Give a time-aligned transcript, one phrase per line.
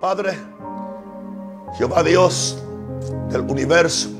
[0.00, 0.38] Padre,
[1.78, 2.58] Jehová Dios
[3.30, 4.10] del universo,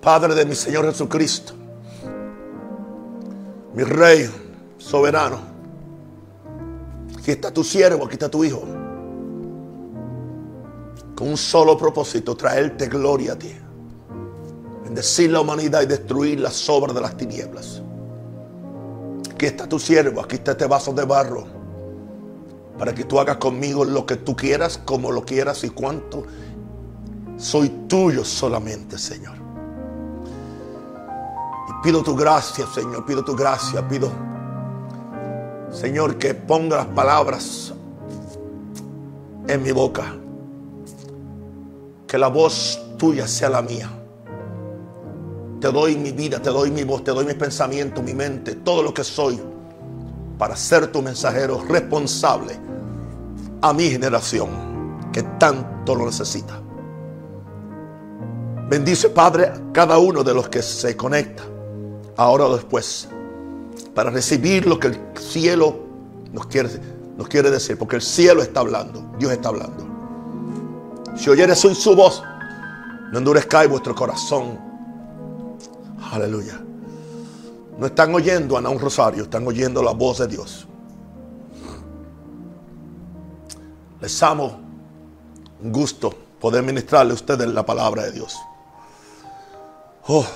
[0.00, 1.54] Padre de mi Señor Jesucristo,
[3.74, 4.30] mi Rey
[4.78, 5.40] soberano,
[7.18, 8.62] aquí está tu siervo, aquí está tu Hijo,
[11.16, 13.52] con un solo propósito, traerte gloria a ti,
[14.84, 17.82] bendecir la humanidad y destruir las obras de las tinieblas.
[19.34, 21.61] Aquí está tu siervo, aquí está este vaso de barro,
[22.78, 26.24] para que tú hagas conmigo lo que tú quieras, como lo quieras y cuánto.
[27.36, 29.36] Soy tuyo solamente, Señor.
[31.68, 34.10] Y pido tu gracia, Señor, pido tu gracia, pido,
[35.70, 37.72] Señor, que ponga las palabras
[39.48, 40.14] en mi boca.
[42.06, 43.90] Que la voz tuya sea la mía.
[45.60, 48.82] Te doy mi vida, te doy mi voz, te doy mis pensamientos, mi mente, todo
[48.82, 49.40] lo que soy
[50.42, 52.58] para ser tu mensajero responsable
[53.60, 54.48] a mi generación
[55.12, 56.60] que tanto lo necesita.
[58.68, 61.44] Bendice, Padre, a cada uno de los que se conecta
[62.16, 63.08] ahora o después
[63.94, 65.78] para recibir lo que el cielo
[66.32, 66.70] nos quiere,
[67.16, 69.86] nos quiere decir, porque el cielo está hablando, Dios está hablando.
[71.14, 72.20] Si oyeres hoy su voz,
[73.12, 74.58] no endurezcáis vuestro corazón.
[76.10, 76.60] Aleluya.
[77.78, 80.66] No están oyendo a un rosario, están oyendo la voz de Dios.
[84.00, 84.60] Les amo.
[85.62, 88.36] Un gusto poder ministrarle a ustedes la palabra de Dios.
[90.08, 90.26] Oh.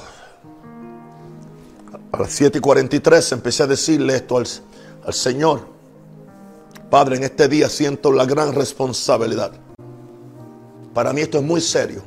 [2.12, 4.47] A las 7 y 43 empecé a decirle esto al,
[5.05, 5.67] al Señor.
[6.89, 9.53] Padre, en este día siento la gran responsabilidad.
[10.95, 12.03] Para mí esto es muy serio.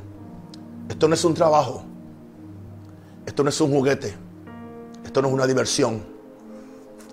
[0.88, 1.84] Esto no es un trabajo.
[3.26, 4.29] Esto no es un juguete.
[5.10, 6.04] Esto no es una diversión.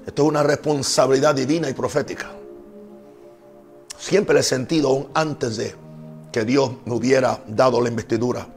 [0.06, 2.30] Esto es una responsabilidad divina y profética.
[3.98, 5.74] Siempre le he sentido aún antes de
[6.32, 8.48] que Dios me hubiera dado la investidura.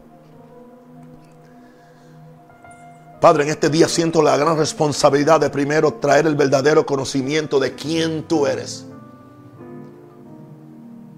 [3.18, 7.74] Padre, en este día siento la gran responsabilidad de primero traer el verdadero conocimiento de
[7.74, 8.84] quién tú eres.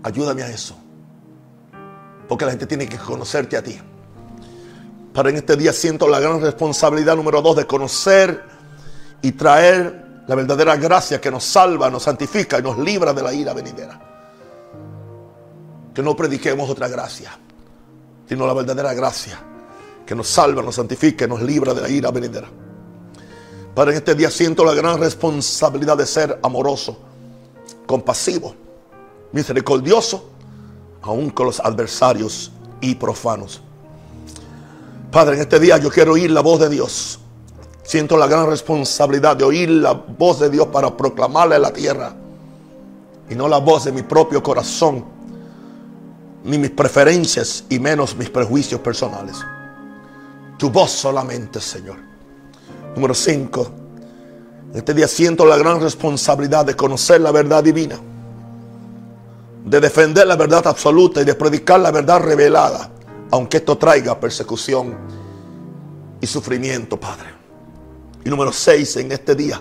[0.04, 0.76] Ayúdame a eso.
[2.28, 3.80] Porque la gente tiene que conocerte a ti.
[5.12, 8.42] Para en este día siento la gran responsabilidad número dos de conocer
[9.20, 13.32] y traer la verdadera gracia que nos salva, nos santifica y nos libra de la
[13.32, 14.00] ira venidera.
[15.94, 17.38] Que no prediquemos otra gracia,
[18.26, 19.38] sino la verdadera gracia
[20.06, 22.48] que nos salva, nos santifica y nos libra de la ira venidera.
[23.74, 26.98] Para en este día siento la gran responsabilidad de ser amoroso,
[27.86, 28.54] compasivo,
[29.32, 30.30] misericordioso,
[31.02, 33.62] aún con los adversarios y profanos.
[35.12, 37.18] Padre, en este día yo quiero oír la voz de Dios.
[37.82, 42.14] Siento la gran responsabilidad de oír la voz de Dios para proclamarle a la tierra.
[43.28, 45.04] Y no la voz de mi propio corazón,
[46.44, 49.36] ni mis preferencias y menos mis prejuicios personales.
[50.56, 51.98] Tu voz solamente, Señor.
[52.94, 53.66] Número 5.
[54.72, 57.98] En este día siento la gran responsabilidad de conocer la verdad divina.
[59.66, 62.91] De defender la verdad absoluta y de predicar la verdad revelada
[63.32, 64.94] aunque esto traiga persecución
[66.20, 67.30] y sufrimiento, Padre.
[68.24, 69.60] Y número seis, en este día,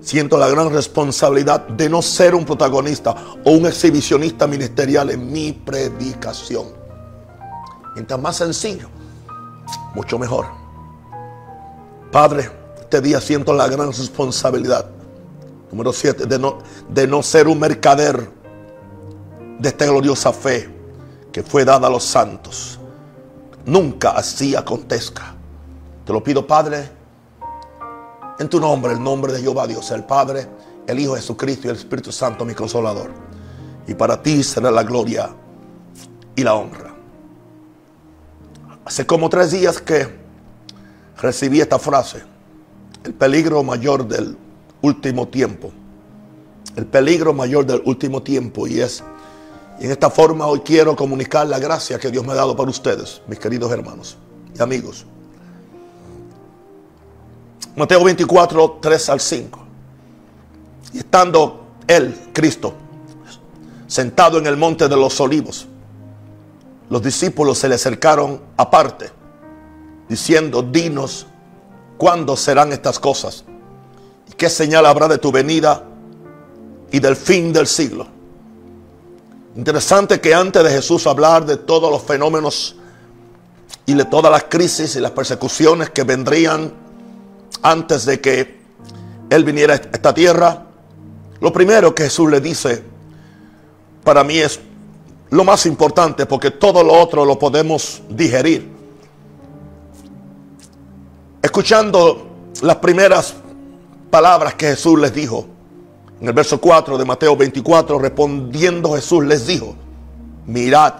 [0.00, 3.14] siento la gran responsabilidad de no ser un protagonista
[3.44, 6.68] o un exhibicionista ministerial en mi predicación.
[7.94, 8.88] Mientras más sencillo,
[9.94, 10.46] mucho mejor.
[12.10, 14.86] Padre, este día siento la gran responsabilidad,
[15.70, 18.30] número siete, de no, de no ser un mercader
[19.58, 20.74] de esta gloriosa fe
[21.30, 22.78] que fue dada a los santos
[23.66, 25.34] nunca así acontezca.
[26.04, 26.90] Te lo pido, Padre,
[28.38, 30.48] en tu nombre, el nombre de Jehová Dios, el Padre,
[30.86, 33.10] el Hijo Jesucristo y el Espíritu Santo, mi consolador.
[33.86, 35.30] Y para ti será la gloria
[36.34, 36.94] y la honra.
[38.84, 40.08] Hace como tres días que
[41.20, 42.22] recibí esta frase,
[43.04, 44.36] el peligro mayor del
[44.80, 45.72] último tiempo.
[46.76, 49.04] El peligro mayor del último tiempo y es
[49.82, 52.70] y en esta forma hoy quiero comunicar la gracia que Dios me ha dado para
[52.70, 54.16] ustedes, mis queridos hermanos
[54.56, 55.04] y amigos.
[57.74, 59.58] Mateo 24, 3 al 5.
[60.92, 62.74] Y estando él, Cristo,
[63.88, 65.66] sentado en el monte de los olivos,
[66.88, 69.10] los discípulos se le acercaron aparte,
[70.08, 71.26] diciendo, dinos,
[71.98, 73.42] ¿cuándo serán estas cosas?
[74.30, 75.82] ¿Y qué señal habrá de tu venida
[76.92, 78.11] y del fin del siglo?
[79.54, 82.76] Interesante que antes de Jesús hablar de todos los fenómenos
[83.84, 86.72] y de todas las crisis y las persecuciones que vendrían
[87.60, 88.60] antes de que
[89.28, 90.66] Él viniera a esta tierra,
[91.40, 92.92] lo primero que Jesús le dice
[94.04, 94.58] para mí es
[95.30, 98.70] lo más importante porque todo lo otro lo podemos digerir.
[101.40, 102.28] Escuchando
[102.62, 103.34] las primeras
[104.10, 105.46] palabras que Jesús les dijo,
[106.22, 109.74] en el verso 4 de Mateo 24, respondiendo Jesús les dijo,
[110.46, 110.94] mirad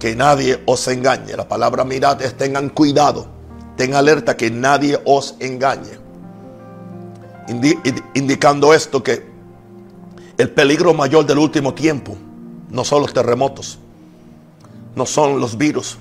[0.00, 1.36] que nadie os engañe.
[1.36, 3.28] La palabra mirad es tengan cuidado,
[3.76, 6.00] tengan alerta que nadie os engañe.
[8.14, 9.24] indicando esto que
[10.36, 12.16] el peligro mayor del último tiempo
[12.70, 13.78] no son los terremotos,
[14.96, 15.96] no son los virus,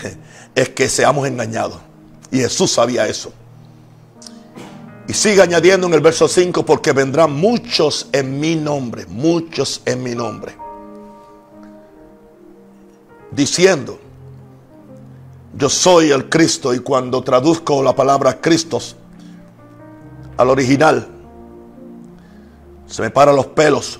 [0.54, 1.80] es que seamos engañados.
[2.30, 3.32] Y Jesús sabía eso.
[5.08, 10.02] Y sigue añadiendo en el verso 5, porque vendrán muchos en mi nombre, muchos en
[10.02, 10.56] mi nombre.
[13.30, 13.98] Diciendo,
[15.54, 18.78] yo soy el Cristo y cuando traduzco la palabra Cristo
[20.36, 21.08] al original,
[22.86, 23.98] se me paran los pelos.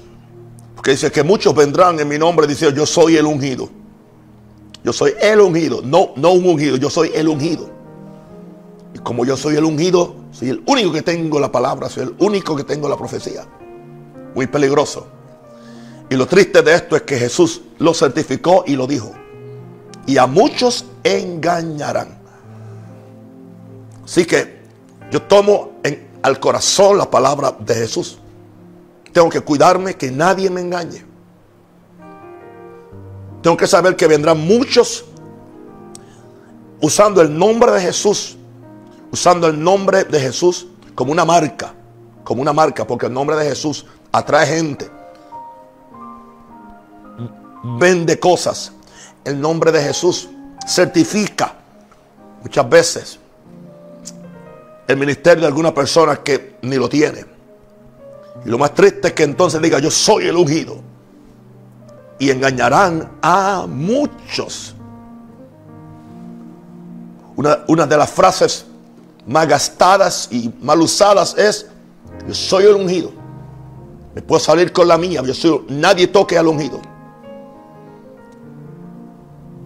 [0.74, 3.68] Porque dice que muchos vendrán en mi nombre diciendo, yo soy el ungido.
[4.84, 7.70] Yo soy el ungido, no, no un ungido, yo soy el ungido.
[8.94, 12.14] Y como yo soy el ungido, soy el único que tengo la palabra, soy el
[12.18, 13.46] único que tengo la profecía.
[14.34, 15.06] Muy peligroso.
[16.10, 19.12] Y lo triste de esto es que Jesús lo certificó y lo dijo.
[20.06, 22.18] Y a muchos engañarán.
[24.04, 24.60] Así que
[25.10, 28.18] yo tomo en, al corazón la palabra de Jesús.
[29.12, 31.04] Tengo que cuidarme que nadie me engañe.
[33.42, 35.04] Tengo que saber que vendrán muchos
[36.80, 38.36] usando el nombre de Jesús
[39.12, 41.74] usando el nombre de Jesús como una marca,
[42.24, 44.90] como una marca, porque el nombre de Jesús atrae gente,
[47.78, 48.72] vende cosas.
[49.24, 50.28] El nombre de Jesús
[50.66, 51.54] certifica
[52.42, 53.18] muchas veces
[54.88, 57.24] el ministerio de alguna persona que ni lo tiene.
[58.44, 60.80] Y lo más triste es que entonces diga, yo soy el ungido.
[62.18, 64.74] Y engañarán a muchos.
[67.36, 68.66] Una, una de las frases
[69.26, 71.66] más gastadas y mal usadas es,
[72.26, 73.12] yo soy el ungido.
[74.14, 76.80] Me puedo salir con la mía, yo soy, nadie toque al ungido.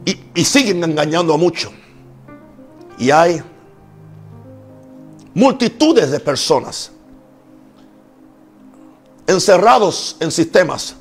[0.04, 1.72] Y, y siguen engañando a muchos.
[2.98, 3.42] Y hay
[5.34, 6.92] multitudes de personas
[9.26, 10.94] encerrados en sistemas,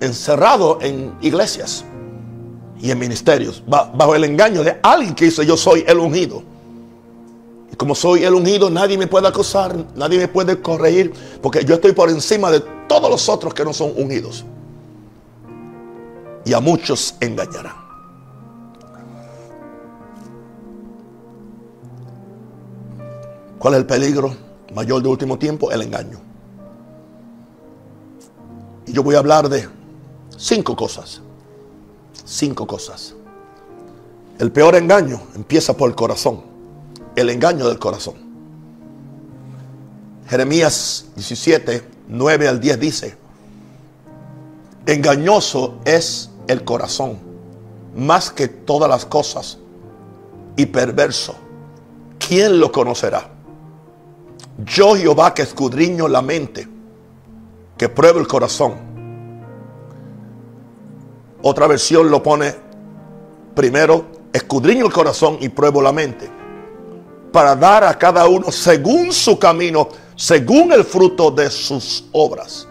[0.00, 1.84] encerrados en iglesias
[2.80, 6.42] y en ministerios, bajo el engaño de alguien que dice yo soy el ungido.
[7.76, 11.92] Como soy el ungido, nadie me puede acosar, nadie me puede corregir, porque yo estoy
[11.92, 14.44] por encima de todos los otros que no son ungidos.
[16.44, 17.74] Y a muchos engañarán.
[23.58, 24.34] ¿Cuál es el peligro
[24.74, 25.70] mayor de último tiempo?
[25.70, 26.18] El engaño.
[28.86, 29.68] Y yo voy a hablar de
[30.36, 31.22] cinco cosas.
[32.24, 33.14] Cinco cosas.
[34.38, 36.51] El peor engaño empieza por el corazón
[37.16, 38.14] el engaño del corazón.
[40.28, 43.16] Jeremías 17, 9 al 10 dice,
[44.86, 47.18] engañoso es el corazón
[47.94, 49.58] más que todas las cosas
[50.56, 51.34] y perverso.
[52.18, 53.28] ¿Quién lo conocerá?
[54.64, 56.66] Yo Jehová que escudriño la mente,
[57.76, 58.74] que pruebo el corazón.
[61.42, 62.54] Otra versión lo pone
[63.54, 66.41] primero, escudriño el corazón y pruebo la mente
[67.32, 72.68] para dar a cada uno según su camino, según el fruto de sus obras.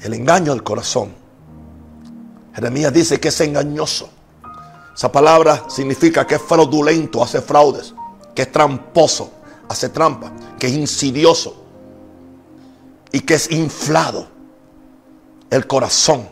[0.00, 1.14] El engaño del corazón.
[2.54, 4.08] Jeremías dice que es engañoso.
[4.94, 7.94] Esa palabra significa que es fraudulento, hace fraudes,
[8.34, 9.30] que es tramposo,
[9.68, 11.62] hace trampa, que es insidioso
[13.12, 14.28] y que es inflado.
[15.50, 16.28] El corazón.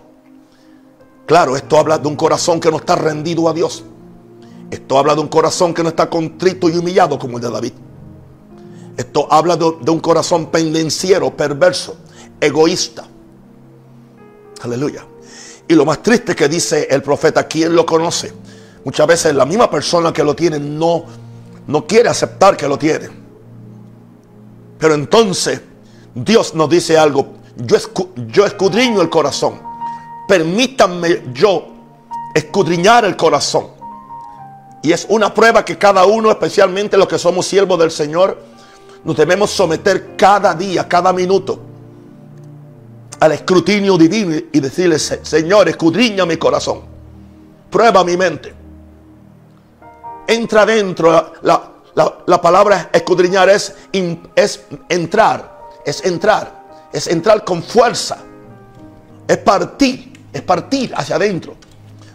[1.27, 3.85] Claro, esto habla de un corazón que no está rendido a Dios.
[4.75, 7.73] Esto habla de un corazón que no está contrito y humillado como el de David.
[8.97, 11.97] Esto habla de, un corazón pendenciero, perverso,
[12.41, 13.05] egoísta.
[14.63, 15.07] Aleluya.
[15.69, 18.33] Y lo más triste que dice el profeta, ¿quién lo conoce?
[18.85, 21.05] Muchas veces la misma persona que lo tiene no,
[21.69, 23.09] no quiere aceptar que lo tiene.
[24.77, 25.61] Pero entonces
[26.17, 27.35] Dios nos dice algo.
[27.59, 27.77] Yo,
[28.27, 29.55] yo escudriño el corazón.
[30.27, 31.69] Permítanme yo
[32.35, 33.74] escudriñar el corazón.
[34.85, 38.39] Y es una prueba que cada uno, especialmente los que somos siervos del Señor,
[39.03, 41.59] nos debemos someter cada día, cada minuto
[43.19, 46.83] al escrutinio divino y decirle, Señor, escudriña mi corazón,
[47.71, 48.55] prueba mi mente.
[50.29, 53.75] Entra dentro, la, palabra escudriñar es,
[54.37, 56.63] es entrar, es entrar,
[56.93, 58.19] es entrar con fuerza
[59.27, 61.57] es partir, es partir hacia adentro.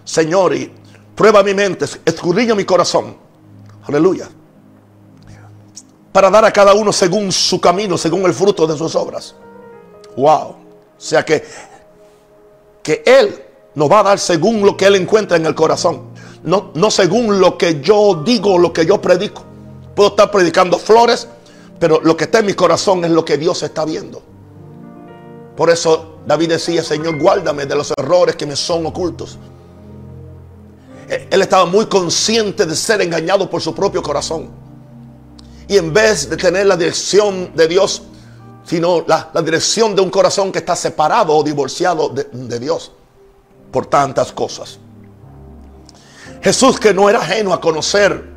[0.04, 0.72] Señor, y
[1.20, 3.14] prueba mi mente, escudriña mi corazón.
[3.84, 4.30] Aleluya.
[6.14, 9.36] Para dar a cada uno según su camino, según el fruto de sus obras.
[10.16, 10.48] Wow.
[10.48, 10.56] O
[10.98, 11.44] sea que,
[12.82, 13.38] que Él
[13.76, 16.04] nos va a dar según lo que Él encuentra en el corazón.
[16.42, 19.44] No, no según lo que yo digo, lo que yo predico.
[19.98, 21.28] Puedo estar predicando flores,
[21.82, 24.22] pero lo que está en mi corazón es lo que Dios está viendo.
[25.58, 29.38] Por eso David decía, Señor, guárdame de los errores que me son ocultos.
[31.10, 34.50] Él estaba muy consciente de ser engañado por su propio corazón.
[35.68, 38.04] Y en vez de tener la dirección de Dios,
[38.64, 42.92] sino la, dirección de un corazón que está separado o divorciado de, de Dios
[43.72, 44.78] por tantas cosas.
[46.42, 48.30] Jesús que no era ajeno a conocer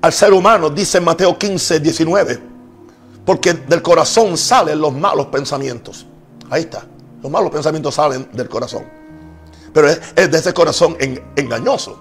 [0.00, 2.42] al ser humano, dice en Mateo 15, 19,
[3.24, 6.06] porque del corazón salen los malos pensamientos.
[6.50, 6.84] Ahí está,
[7.22, 9.03] los malos pensamientos salen del corazón.
[9.74, 10.96] Pero es, de ese corazón
[11.36, 11.98] engañoso.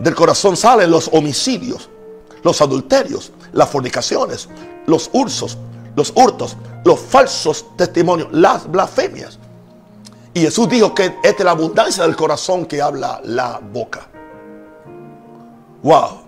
[0.00, 1.88] Del corazón salen los homicidios,
[2.42, 4.48] los adulterios, las fornicaciones,
[4.86, 5.56] los ursos,
[5.94, 9.38] los hurtos, los falsos testimonios, las blasfemias.
[10.34, 14.08] Y Jesús dijo que es de la abundancia del corazón que habla la boca.
[15.84, 16.22] Wow.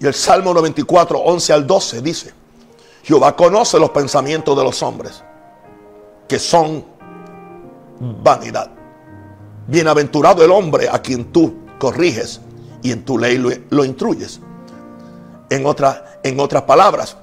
[0.00, 2.34] Y el Salmo 94, 11 al 12 dice,
[3.04, 5.22] Jehová conoce los pensamientos de los hombres,
[6.26, 6.84] que son
[8.00, 8.79] vanidad.
[9.70, 12.40] Bienaventurado el hombre a quien tú corriges
[12.82, 13.38] y en tu ley
[13.70, 14.40] lo, instruyes.
[15.48, 15.64] En,
[16.24, 17.16] en otras palabras,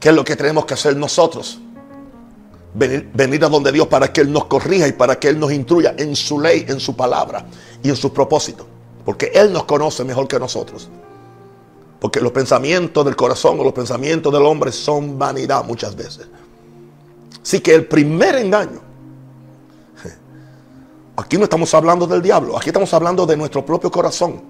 [0.00, 1.60] ¿qué es lo que tenemos que hacer nosotros?
[2.74, 5.94] venir, a donde Dios para que Él nos corrija y para que Él nos instruya
[5.96, 7.46] en su ley, en su palabra
[7.82, 8.66] y en sus propósitos.
[9.04, 10.88] Porque Él nos conoce mejor que nosotros.
[12.00, 16.26] Porque los pensamientos del corazón o los pensamientos del hombre son vanidad muchas veces.
[17.42, 18.80] Así que el primer engaño,
[21.16, 24.42] aquí no estamos hablando del diablo, aquí estamos hablando de nuestro propio corazón.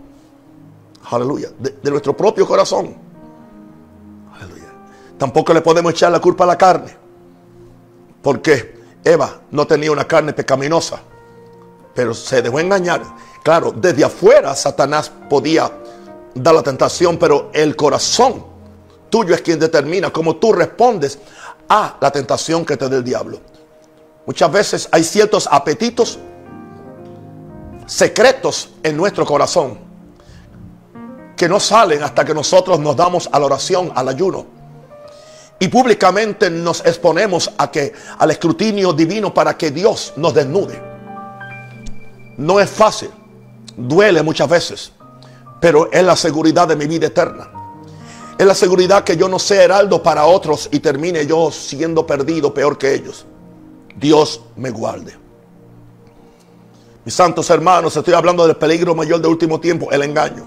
[1.11, 2.95] Aleluya, de, nuestro propio corazón.
[4.35, 4.73] Aleluya.
[5.19, 6.97] Tampoco le podemos echar la culpa a la carne.
[8.23, 11.01] Porque Eva no tenía una carne pecaminosa,
[11.95, 13.03] pero se dejó engañar.
[13.43, 15.71] Claro, desde afuera Satanás podía
[16.35, 18.45] dar la tentación, pero el corazón
[19.11, 21.19] tuyo es quien determina cómo tú respondes
[21.69, 23.41] a la tentación que te dé el diablo.
[24.27, 26.19] Muchas veces hay ciertos apetitos
[27.87, 29.79] secretos en nuestro corazón
[31.37, 34.55] que no salen hasta que nosotros nos damos a la oración, al ayuno
[35.59, 40.83] y públicamente nos exponemos a que al escrutinio divino para que Dios nos desnude.
[42.37, 43.11] No es fácil,
[43.77, 44.93] duele muchas veces,
[45.61, 47.51] pero es la seguridad de mi vida eterna.
[48.37, 52.53] Es la seguridad que yo no sea heraldo para otros y termine yo siendo perdido
[52.53, 53.25] peor que ellos.
[53.97, 55.24] Dios me guarde.
[57.05, 60.45] Mis santos hermanos, estoy hablando del peligro mayor del último tiempo, el engaño.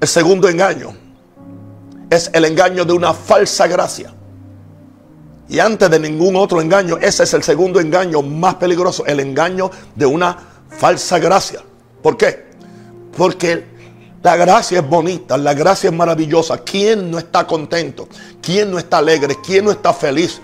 [0.00, 0.94] El segundo engaño
[2.08, 4.14] es el engaño de una falsa gracia.
[5.48, 9.70] Y antes de ningún otro engaño, ese es el segundo engaño más peligroso, el engaño
[9.94, 10.36] de una
[10.68, 11.62] falsa gracia.
[12.00, 12.46] ¿Por qué?
[13.16, 13.64] Porque
[14.22, 16.58] la gracia es bonita, la gracia es maravillosa.
[16.58, 18.08] ¿Quién no está contento?
[18.40, 19.36] ¿Quién no está alegre?
[19.44, 20.40] ¿Quién no está feliz?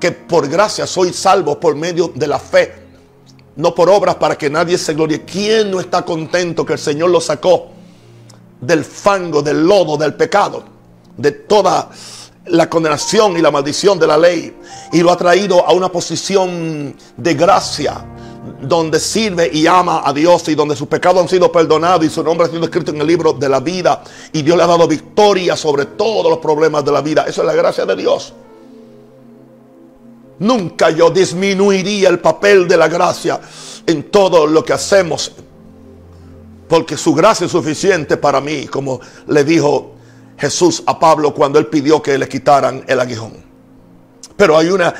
[0.00, 2.85] Que por gracia soy salvo por medio de la fe,
[3.56, 5.24] no por obras para que nadie se glorie.
[5.24, 7.68] ¿Quién no está contento que el Señor lo sacó
[8.60, 10.76] del fango, del lodo, del pecado?
[11.16, 11.90] de toda
[12.46, 14.56] la condenación y la maldición de la ley
[14.92, 18.04] y lo ha traído a una posición de gracia
[18.60, 22.22] donde sirve y ama a Dios y donde sus pecados han sido perdonados y su
[22.22, 24.86] nombre ha sido escrito en el libro de la vida y Dios le ha dado
[24.86, 27.24] victoria sobre todos los problemas de la vida.
[27.26, 28.32] Eso es la gracia de Dios.
[30.38, 33.40] Nunca yo disminuiría el papel de la gracia
[33.86, 35.32] en todo lo que hacemos
[36.68, 39.92] porque su gracia es suficiente para mí, como le dijo
[40.36, 43.44] Jesús a Pablo cuando él pidió que le quitaran el aguijón.
[44.36, 44.92] Pero hay, una,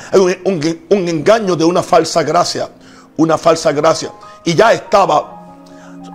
[0.45, 2.69] un, engaño de una falsa gracia,
[3.17, 4.11] una falsa gracia.
[4.43, 5.57] Y ya estaba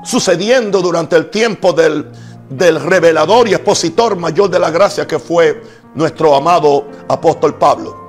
[0.04, 2.10] sucediendo durante el tiempo del,
[2.48, 5.62] del revelador y expositor mayor de la gracia que fue
[5.94, 8.01] nuestro amado apóstol Pablo.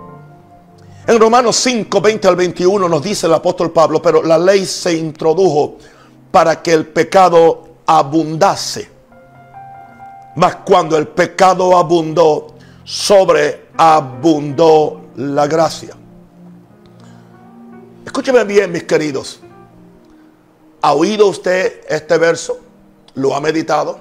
[1.06, 4.94] En Romanos 5, 20 al 21 nos dice el apóstol Pablo, pero la ley se
[4.94, 5.76] introdujo
[6.32, 8.90] para que el pecado abundase.
[10.38, 12.56] Mas cuando el pecado abundó,
[12.86, 15.94] sobreabundó la gracia.
[18.06, 19.42] Escúcheme bien, mis queridos.
[20.82, 22.60] ¿Ha oído usted este verso?
[23.16, 24.00] ¿Lo ha meditado?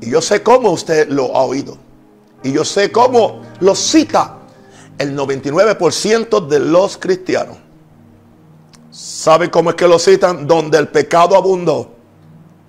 [0.00, 1.76] Y yo sé cómo usted lo ha oído.
[2.42, 4.37] Y yo sé cómo lo cita
[4.98, 7.56] el 99% de los cristianos.
[8.90, 10.46] ¿Sabe cómo es que lo citan?
[10.46, 11.90] Donde el pecado abundó,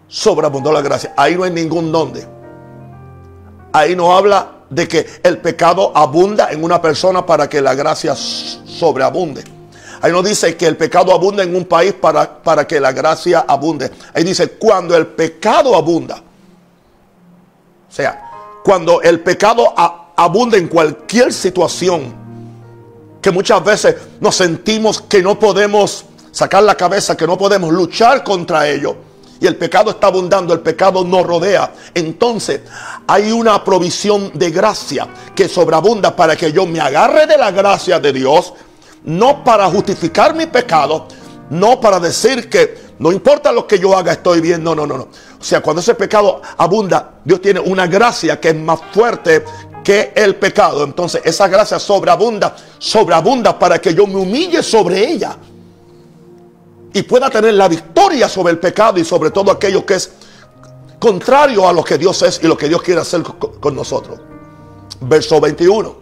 [0.08, 1.14] sobreabundó la gracia.
[1.18, 2.28] Ahí no hay ningún donde.
[3.74, 8.16] Ahí no habla de que el pecado abunda en una persona para que la gracia
[8.16, 9.44] sobreabunde.
[10.02, 13.46] Ahí no dice que el pecado abunda en un país para, para que la gracia
[13.48, 13.92] abunde.
[14.14, 16.22] Ahí dice cuando el pecado abunda.
[17.90, 18.30] O sea,
[18.64, 19.74] cuando el pecado
[20.16, 22.14] abunda en cualquier situación,
[23.22, 28.24] que muchas veces nos sentimos que no podemos sacar la cabeza, que no podemos luchar
[28.24, 28.96] contra ello.
[29.42, 31.74] Y el pecado está abundando, el pecado nos rodea.
[31.94, 32.62] Entonces
[33.08, 38.00] hay una provisión de gracia que sobreabunda para que yo me agarre de la gracia
[38.00, 38.54] de Dios,
[39.06, 41.08] no para justificar mi pecado,
[41.50, 44.62] no para decir que no importa lo que yo haga, estoy bien.
[44.62, 45.04] No, no, no, no.
[45.04, 49.46] O sea, cuando ese pecado abunda, Dios tiene una gracia que es más fuerte
[49.84, 50.84] que el pecado.
[50.84, 55.38] Entonces esa gracia sobreabunda, sobreabunda para que yo me humille sobre ella.
[56.94, 60.12] Y pueda tener la victoria sobre el pecado y sobre todo aquello que es
[60.98, 64.20] contrario a lo que Dios es y lo que Dios quiere hacer con nosotros.
[65.02, 65.96] Verso 21.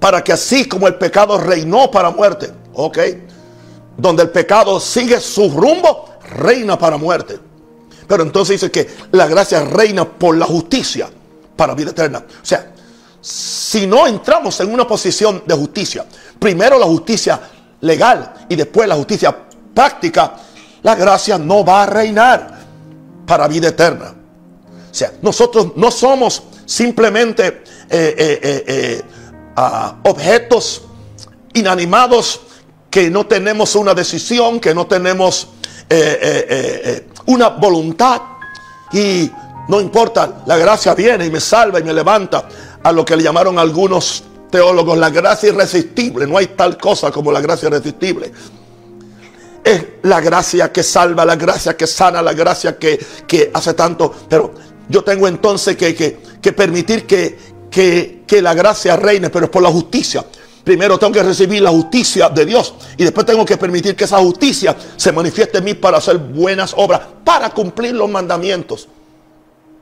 [0.00, 2.98] Para que así como el pecado reinó para muerte, ok,
[3.96, 7.38] donde el pecado sigue su rumbo, reina para muerte.
[8.06, 11.08] Pero entonces dice que la gracia reina por la justicia
[11.56, 12.18] para vida eterna.
[12.18, 12.72] O sea,
[13.20, 16.04] si no entramos en una posición de justicia,
[16.38, 17.40] primero la justicia
[17.80, 19.36] legal y después la justicia
[19.74, 20.34] práctica,
[20.82, 22.56] la gracia no va a reinar
[23.26, 24.14] para vida eterna.
[24.90, 27.46] O sea, nosotros no somos simplemente
[27.90, 29.02] eh, eh, eh,
[29.56, 30.82] ah, objetos
[31.54, 32.40] inanimados
[32.90, 35.48] que no tenemos una decisión, que no tenemos
[37.26, 38.22] una voluntad
[38.92, 39.30] y
[39.68, 42.48] no importa, la gracia viene y me salva y me levanta
[42.82, 46.26] a lo que le llamaron algunos teólogos la gracia irresistible.
[46.26, 48.32] No hay tal cosa como la gracia irresistible.
[49.64, 54.14] Es la gracia que salva, la gracia que sana, la gracia que, hace tanto.
[54.28, 54.54] Pero
[54.88, 57.36] yo tengo entonces que, que, permitir que,
[57.70, 60.24] que la gracia reine, pero es por la justicia.
[60.62, 64.18] Primero tengo que recibir la justicia de Dios y después tengo que permitir que esa
[64.18, 68.88] justicia se manifieste en mí para hacer buenas obras, para cumplir los mandamientos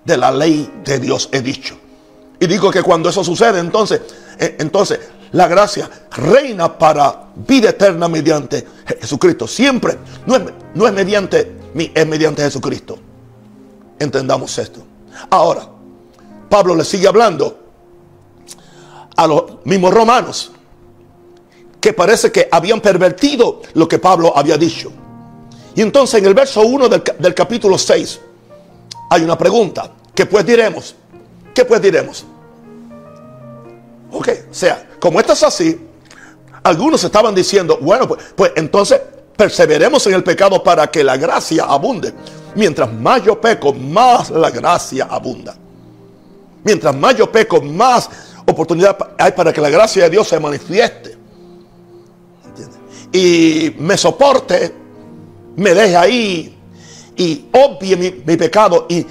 [0.05, 1.77] de la ley de Dios he dicho.
[2.39, 4.01] Y digo que cuando eso sucede, entonces,
[4.39, 5.01] eh, entonces
[5.33, 8.67] la gracia reina para vida eterna mediante
[9.01, 9.47] Jesucristo.
[9.47, 10.43] Siempre, no es,
[10.75, 12.99] no es mediante mí, es mediante Jesucristo.
[13.99, 14.81] Entendamos esto.
[15.31, 15.69] Ahora,
[16.49, 17.59] Pablo le sigue hablando
[19.17, 20.53] a los mismos romanos
[21.81, 24.93] que parece que habían pervertido lo que Pablo había dicho.
[25.75, 28.21] Y entonces en el verso 1 del, del capítulo 6,
[29.11, 29.91] hay una pregunta.
[30.15, 30.95] ¿Qué pues diremos?
[31.55, 32.25] ¿Qué pues diremos?
[34.13, 35.81] Ok, o sea, como esto es así,
[36.63, 39.01] algunos estaban diciendo, bueno, pues, pues entonces
[39.37, 42.13] perseveremos en el pecado para que la gracia abunde.
[42.55, 45.57] Mientras más yo peco, más la gracia abunda.
[46.63, 48.09] Mientras más yo peco, más
[48.47, 51.19] oportunidad hay para que la gracia de Dios se manifieste.
[53.13, 54.75] Y me soporte,
[55.57, 56.59] me deje ahí
[57.17, 59.07] y obvie mi, pecado y,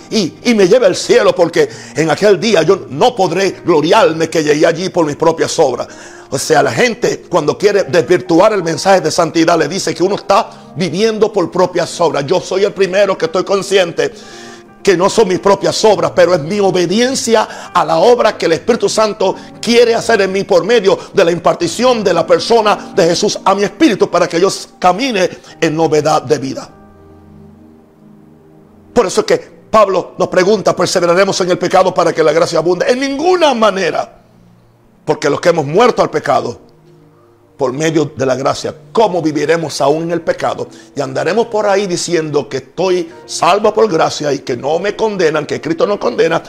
[0.54, 4.89] me lleve al cielo porque en aquel día yo no podré gloriarme que llegué allí
[4.89, 5.88] por mis propias obras.
[6.30, 10.16] O sea, la gente cuando quiere desvirtuar el mensaje de santidad le dice que uno
[10.16, 12.26] está viviendo por propias obras.
[12.26, 14.12] Yo soy el primero que estoy consciente
[14.82, 18.54] que no son mis propias obras, pero es mi obediencia a la obra que el
[18.54, 23.06] Espíritu Santo quiere hacer en mí por medio de la impartición de la persona de
[23.06, 25.30] Jesús a mi espíritu para que yo camine
[25.62, 26.83] en novedad de vida.
[28.94, 29.38] Por eso es que
[29.74, 32.86] Pablo nos pregunta, ¿perseveraremos en el pecado para que la gracia abunde?
[32.88, 34.20] En ninguna manera.
[35.04, 36.60] Porque los que hemos muerto al pecado,
[37.58, 40.68] por medio de la gracia, ¿cómo viviremos aún en el pecado?
[40.96, 45.46] Y andaremos por ahí diciendo que estoy salvo por gracia y que no me condenan,
[45.46, 46.42] que Cristo no condena,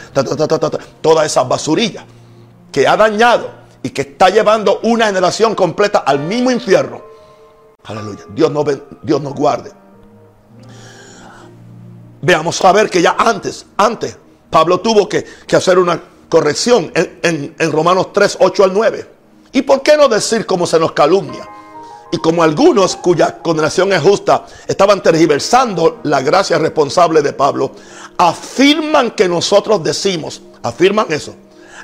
[1.01, 2.05] toda esa basurilla
[2.71, 3.51] que ha dañado
[3.83, 7.03] y que está llevando una generación completa al mismo infierno.
[7.85, 8.25] Aleluya.
[8.35, 8.65] Dios nos,
[9.03, 9.84] Dios nos guarde.
[12.25, 14.17] Veamos a ver que ya antes, antes,
[14.49, 19.07] Pablo tuvo que, hacer una corrección en, en, Romanos 3, 8 al 9.
[19.53, 21.47] ¿Y por qué no decir cómo se nos calumnia?
[22.11, 27.73] Y como algunos cuya condenación es justa estaban tergiversando la gracia responsable de Pablo,
[28.17, 31.35] afirman que nosotros decimos, afirman eso,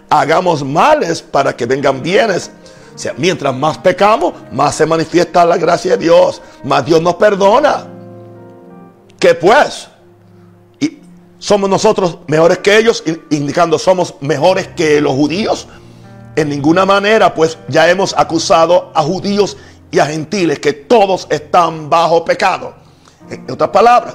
[0.09, 2.50] hagamos males para que vengan bienes.
[2.94, 7.87] Sea, mientras más pecamos, más se manifiesta la gracia de Dios, más Dios nos perdona.
[9.18, 9.89] ¿Qué pues?
[11.40, 15.66] Somos nosotros mejores que ellos, indicando somos mejores que los judíos,
[16.37, 19.57] En ninguna manera, pues ya hemos acusado a judíos
[19.90, 22.72] y a gentiles que todos están bajo pecado.
[23.29, 24.14] En otras palabras,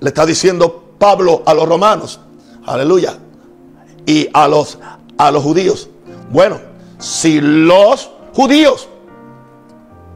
[0.00, 2.18] le está diciendo Pablo a los romanos,
[2.66, 3.16] aleluya,
[4.04, 4.78] y a los,
[5.16, 5.88] a los judíos.
[6.30, 6.60] Bueno,
[6.98, 8.88] si los judíos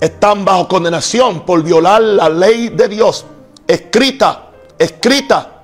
[0.01, 3.25] están bajo condenación por violar la ley de Dios,
[3.69, 5.58] escrita, escrita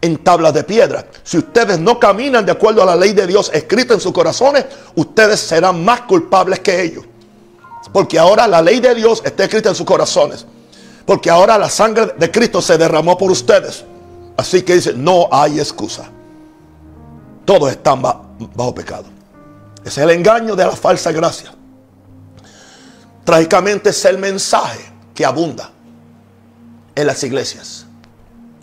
[0.00, 1.06] en tablas de piedra.
[1.22, 4.64] Si ustedes no caminan de acuerdo a la ley de Dios escrita en sus corazones,
[4.94, 7.04] ustedes serán más culpables que ellos.
[7.92, 10.46] Porque ahora la ley de Dios está escrita en sus corazones.
[11.04, 13.84] Porque ahora la sangre de Cristo se derramó por ustedes.
[14.36, 16.08] Así que dice, no hay excusa.
[17.44, 19.04] Todos están bajo pecado.
[19.84, 21.52] Es el engaño de la falsa gracia.
[23.24, 24.80] Trágicamente es el mensaje
[25.14, 25.70] que abunda
[26.94, 27.86] en las iglesias.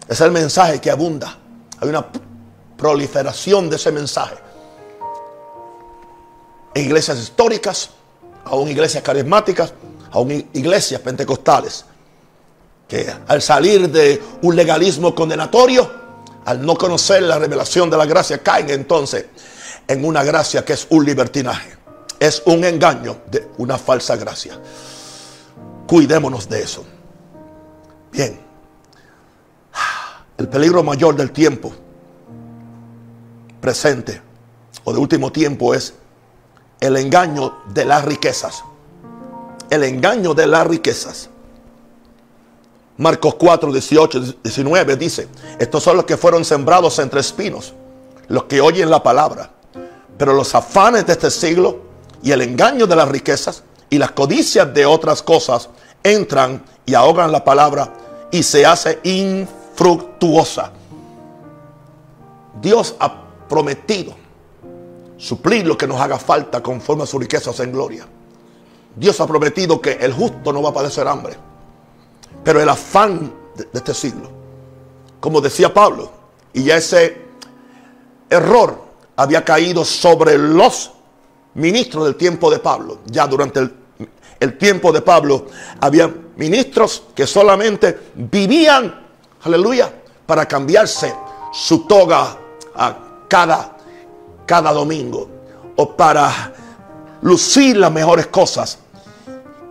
[0.08, 1.38] Es el mensaje que abunda.
[1.80, 2.06] Hay una
[2.78, 4.36] proliferación de ese mensaje.
[6.74, 7.90] En iglesias históricas,
[8.46, 9.74] aún iglesias carismáticas,
[10.12, 11.86] aún iglesias pentecostales,
[12.88, 16.08] que al salir de un legalismo condenatorio,
[16.46, 19.26] al no conocer la revelación de la gracia, caen entonces
[19.88, 21.76] en una gracia que es un libertinaje.
[22.20, 24.60] Es un engaño de una falsa gracia.
[25.86, 26.86] Cuidémonos de eso.
[28.12, 28.47] Bien.
[30.38, 31.72] El peligro mayor del tiempo
[33.60, 34.22] presente
[34.84, 35.96] o de último tiempo es
[36.80, 38.64] el engaño de las riquezas.
[39.70, 41.30] El engaño de las riquezas.
[42.98, 45.28] Marcos 4, 18, 19 dice,
[45.60, 47.74] estos son los que fueron sembrados entre espinos,
[48.28, 49.52] los que oyen la palabra,
[50.18, 51.82] pero los afanes de este siglo
[52.24, 55.70] y el engaño de las riquezas y las codicias de otras cosas
[56.04, 57.94] entran y ahogan la palabra
[58.32, 59.00] y se hace
[59.78, 60.72] infructuosa.
[62.60, 64.16] Dios ha prometido
[65.18, 68.08] suplir lo que nos haga falta conforme a sus riquezas en gloria.
[68.96, 71.36] Dios ha prometido que el justo no va a padecer hambre.
[72.44, 74.30] Pero el afán de, este siglo,
[75.20, 76.12] como decía Pablo,
[76.54, 77.22] y ya ese
[78.30, 78.84] error
[79.16, 80.92] había caído sobre los
[81.54, 83.00] ministros del tiempo de Pablo.
[83.06, 83.74] Ya durante el,
[84.40, 85.46] el tiempo de Pablo
[85.80, 89.07] había ministros que solamente vivían,
[89.48, 89.92] aleluya,
[90.26, 91.14] para cambiarse
[91.52, 92.38] su toga
[92.76, 92.96] a
[93.28, 93.78] cada,
[94.46, 95.28] cada domingo
[95.76, 96.54] o para
[97.22, 98.80] lucir las mejores cosas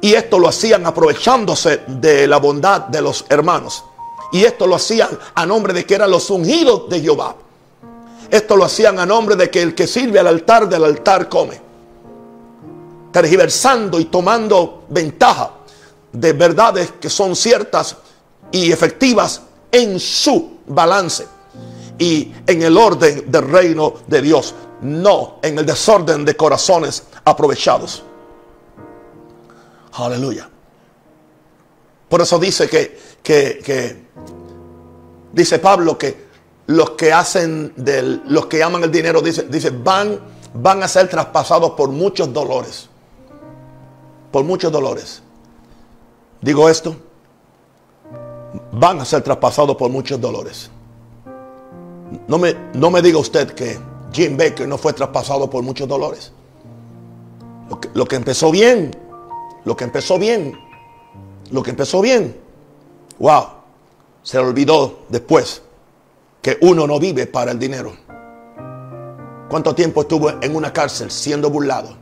[0.01, 3.85] y esto lo hacían aprovechándose de la bondad de los hermanos.
[4.33, 7.35] Y esto lo hacían a nombre de que eran los ungidos de Jehová.
[8.31, 11.61] Esto lo hacían a nombre de que el que sirve al altar del altar come.
[13.13, 15.51] Tergiversando y tomando ventaja
[16.13, 17.97] de verdades que son ciertas
[18.53, 21.27] y efectivas en su balance
[21.99, 28.03] y en el orden del reino de Dios, no en el desorden de corazones aprovechados.
[29.93, 30.49] Aleluya.
[32.09, 34.07] Por eso dice que, que,
[35.33, 36.27] dice Pablo que
[36.67, 40.21] los que hacen del, los que aman el dinero, dice, dice, van,
[40.55, 42.89] van a ser traspasados por muchos dolores.
[44.31, 45.23] Por muchos dolores.
[46.41, 46.97] Digo esto,
[48.73, 50.71] van a ser traspasados por muchos dolores.
[52.29, 53.79] No me, no me diga usted que
[54.13, 56.33] Jim Baker no fue traspasado por muchos dolores.
[57.95, 58.97] Lo que, empezó bien,
[59.65, 60.57] lo que empezó bien,
[61.51, 62.37] lo que empezó bien,
[63.19, 63.45] wow,
[64.23, 65.63] se olvidó después
[66.41, 67.93] que uno no vive para el dinero.
[69.49, 71.97] ¿Cuánto tiempo estuvo en una cárcel siendo burlado?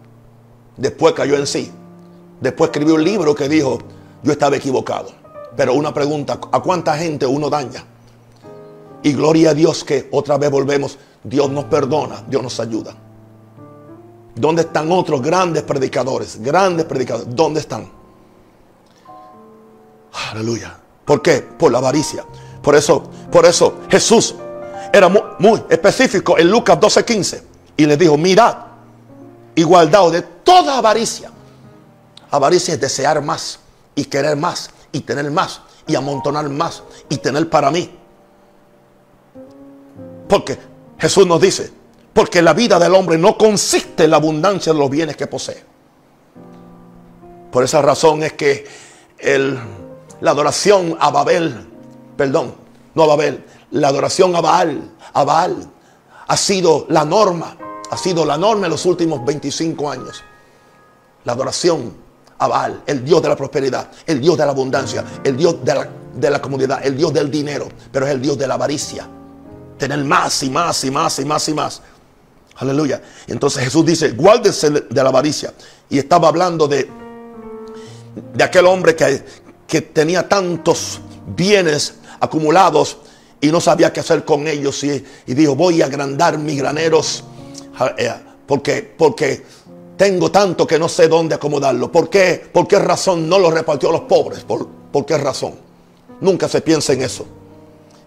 [0.76, 1.72] Después cayó en sí.
[2.40, 3.78] Después escribió un libro que dijo,
[4.22, 5.23] yo estaba equivocado.
[5.56, 7.84] Pero una pregunta, ¿a cuánta gente uno daña?
[9.02, 12.94] Y gloria a Dios que otra vez volvemos, Dios nos perdona, Dios nos ayuda.
[14.34, 16.40] ¿Dónde están otros grandes predicadores?
[16.40, 17.34] Grandes predicadores.
[17.34, 17.88] ¿Dónde están?
[20.30, 20.76] Aleluya.
[21.04, 21.40] ¿Por qué?
[21.42, 22.24] Por la avaricia.
[22.62, 24.34] Por eso, por eso Jesús
[24.92, 27.42] era muy, específico en Lucas 12:15
[27.76, 28.56] y le dijo, mirad
[29.54, 31.30] igualdad de toda avaricia.
[32.30, 33.60] Avaricia es desear más
[33.94, 37.90] y querer más y tener más y amontonar más y tener para mí.
[40.28, 40.56] Porque
[40.98, 41.70] Jesús nos dice,
[42.12, 45.62] porque la vida del hombre no consiste en la abundancia de los bienes que posee.
[47.50, 48.66] Por esa razón es que
[50.20, 51.66] la adoración a Babel,
[52.16, 52.54] perdón,
[52.94, 55.70] no a Babel, la adoración a Baal, a Baal,
[56.26, 57.56] ha sido la norma,
[57.90, 60.22] ha sido la norma en los últimos 25 años.
[61.24, 62.03] La adoración
[62.38, 65.74] a Baal, el Dios de la prosperidad, el Dios de la abundancia, el Dios de
[65.74, 69.08] la, de la comunidad, el Dios del dinero, pero es el Dios de la avaricia.
[69.78, 71.82] Tener más y más y más y más y más.
[72.56, 73.02] Aleluya.
[73.26, 75.52] Entonces Jesús dice, guárdese de la avaricia.
[75.90, 76.88] Y estaba hablando de,
[78.34, 79.24] de aquel hombre que,
[79.66, 81.00] que tenía tantos
[81.36, 82.98] bienes acumulados
[83.40, 84.82] y no sabía qué hacer con ellos.
[84.84, 87.24] Y, dijo, voy a agrandar mis graneros
[87.98, 88.12] eh,
[88.46, 89.44] porque, porque
[89.96, 91.90] tengo tanto que no sé dónde acomodarlo.
[91.90, 92.42] ¿Por qué?
[92.52, 94.44] ¿Por qué razón no lo repartió a los pobres?
[94.44, 95.54] ¿Por, ¿Por qué razón?
[96.20, 97.26] Nunca se piensa en eso.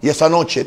[0.00, 0.64] Y esa noche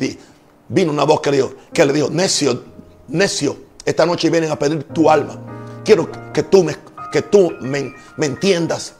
[0.68, 2.62] vino una voz que le dijo, que le dijo, necio,
[3.08, 5.38] necio, esta noche vienen a pedir tu alma.
[5.84, 6.76] Quiero que tú me,
[7.10, 8.94] que tú me entiendas.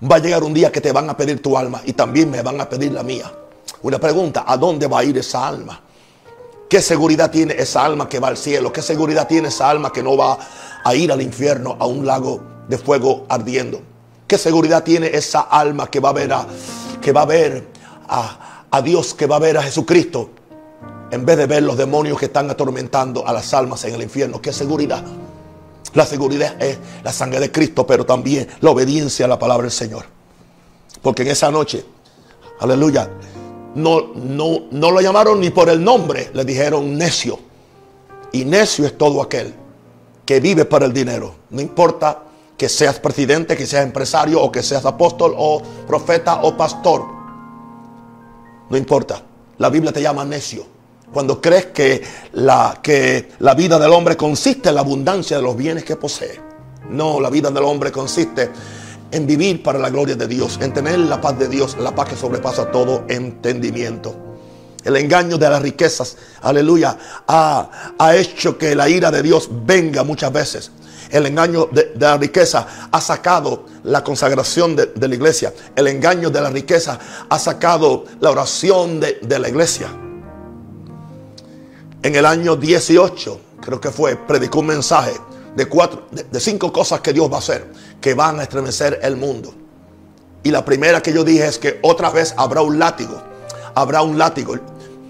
[0.00, 2.42] Va a llegar un día que te van a pedir tu alma y también me
[2.42, 3.32] van a pedir la mía.
[3.82, 5.80] Una pregunta, ¿a dónde va a ir esa alma?
[6.68, 8.72] ¿Qué seguridad tiene esa alma que va al cielo?
[8.72, 10.38] ¿Qué seguridad tiene esa alma que no va
[10.84, 13.80] a ir al infierno, a un lago de fuego ardiendo?
[14.26, 16.46] ¿Qué seguridad tiene esa alma que va a ver a,
[17.00, 17.66] que va a ver
[18.08, 20.30] a, a Dios, que va a ver a Jesucristo,
[21.10, 24.42] en vez de ver los demonios que están atormentando a las almas en el infierno?
[24.42, 25.02] ¿Qué seguridad?
[25.94, 29.72] La seguridad es la sangre de Cristo, pero también la obediencia a la palabra del
[29.72, 30.04] Señor.
[31.00, 31.84] Porque en esa noche,
[32.60, 33.10] aleluya,
[33.74, 37.38] no, no, no lo llamaron ni por el nombre, le dijeron necio.
[38.32, 39.54] Y necio es todo aquel
[40.28, 41.34] que vive para el dinero.
[41.48, 46.54] No importa que seas presidente, que seas empresario o que seas apóstol o profeta o
[46.54, 47.06] pastor.
[48.68, 49.22] No importa.
[49.56, 50.66] La Biblia te llama necio.
[51.10, 55.56] Cuando crees que la, que la vida del hombre consiste en la abundancia de los
[55.56, 56.38] bienes que posee.
[56.90, 58.50] No, la vida del hombre consiste
[59.10, 62.10] en vivir para la gloria de Dios, en tener la paz de Dios, la paz
[62.10, 64.27] que sobrepasa todo entendimiento.
[64.84, 70.04] El engaño de las riquezas, aleluya, ha, ha hecho que la ira de Dios venga
[70.04, 70.70] muchas veces.
[71.10, 75.52] El engaño de, la riqueza ha sacado la consagración de, la iglesia.
[75.74, 79.88] El engaño de la riqueza ha sacado la oración de, de la iglesia.
[82.02, 85.12] En el año 18, creo que fue, predicó un mensaje
[85.56, 87.66] de, cuatro, de, cinco cosas que Dios va a hacer
[88.00, 89.52] que van a estremecer el mundo.
[90.42, 93.20] Y la primera que yo dije es que otra vez habrá un látigo.
[93.78, 94.54] Habrá un látigo.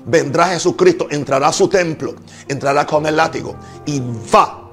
[0.07, 2.15] Vendrá Jesucristo, entrará a su templo,
[2.47, 4.71] entrará con el látigo y va,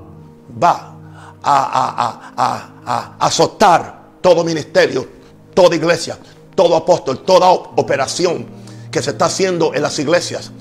[0.64, 0.96] va
[1.44, 5.08] a, a, azotar todo ministerio,
[5.54, 6.18] toda iglesia,
[6.56, 8.46] todo apóstol, toda operación
[8.90, 10.52] que se está haciendo en las iglesias,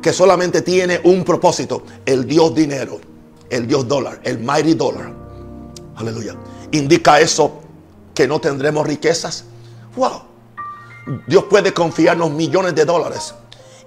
[0.00, 3.00] que solamente tiene un propósito, el Dios dinero
[3.54, 5.12] el Dios dólar, el mighty dollar.
[5.96, 6.34] Aleluya.
[6.72, 7.60] ¿Indica eso
[8.12, 9.44] que no tendremos riquezas?
[9.96, 10.33] Wow.
[11.26, 13.34] Dios puede confiarnos millones de dólares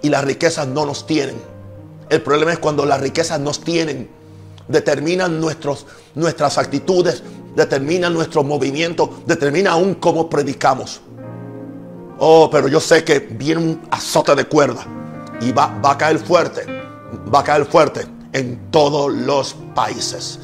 [0.02, 1.36] y las riquezas no nos tienen.
[2.08, 4.08] El problema es cuando las riquezas nos tienen,
[4.68, 7.22] determinan nuestros, nuestras actitudes,
[7.54, 11.00] determinan nuestros movimientos, determina aún cómo predicamos.
[12.18, 14.84] Oh, pero yo sé que viene un azote de cuerda
[15.40, 16.66] y va, va a caer fuerte,
[17.32, 20.40] va a caer fuerte en todos los países.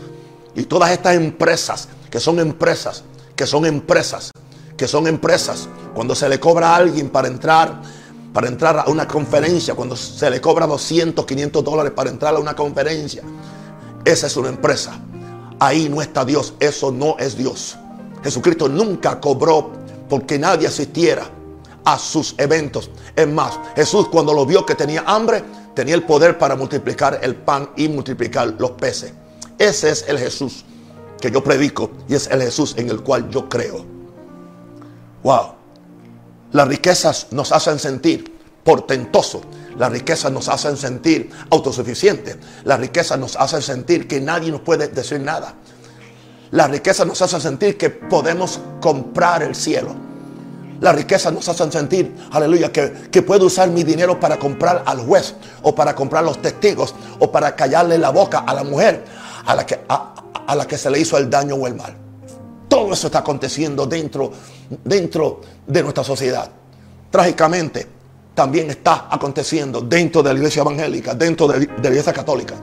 [0.55, 4.31] Y todas estas empresas, que son empresas, que son empresas,
[4.77, 7.81] que son empresas, cuando se le cobra a alguien para entrar,
[8.33, 12.39] para entrar a una conferencia, cuando se le cobra 200, 500 dólares para entrar a
[12.39, 13.23] una conferencia,
[14.05, 15.01] esa es una empresa.
[15.61, 17.77] Ahí no está Dios, eso no es Dios.
[18.23, 19.71] Jesucristo nunca cobró
[20.09, 21.31] porque nadie asistiera
[21.85, 22.91] a sus eventos.
[23.15, 27.37] Es más, Jesús cuando lo vio que tenía hambre, tenía el poder para multiplicar el
[27.37, 29.13] pan y multiplicar los peces.
[29.59, 30.65] Ese es el Jesús
[31.21, 33.94] que yo predico y es el Jesús en el cual yo creo.
[35.25, 35.55] Wow.
[36.53, 39.41] Las riquezas nos hacen sentir portentoso.
[39.77, 42.37] Las riquezas nos hacen sentir autosuficientes.
[42.63, 45.55] Las riquezas nos hacen sentir que nadie nos puede decir nada.
[46.53, 49.97] Las riquezas nos hacen sentir que podemos comprar el cielo.
[50.81, 54.99] La riqueza nos hacen sentir, aleluya, que, que puedo usar mi dinero para comprar al
[55.01, 59.05] juez o para comprar los testigos o para callarle la boca a la mujer
[59.47, 62.04] a la que, a, la que se le hizo el daño o el mal.
[62.75, 64.33] Todo eso está aconteciendo dentro,
[64.83, 66.51] dentro de nuestra sociedad.
[67.09, 67.87] Trágicamente,
[68.35, 72.57] también está aconteciendo dentro de la iglesia evangélica, dentro de, la iglesia católica.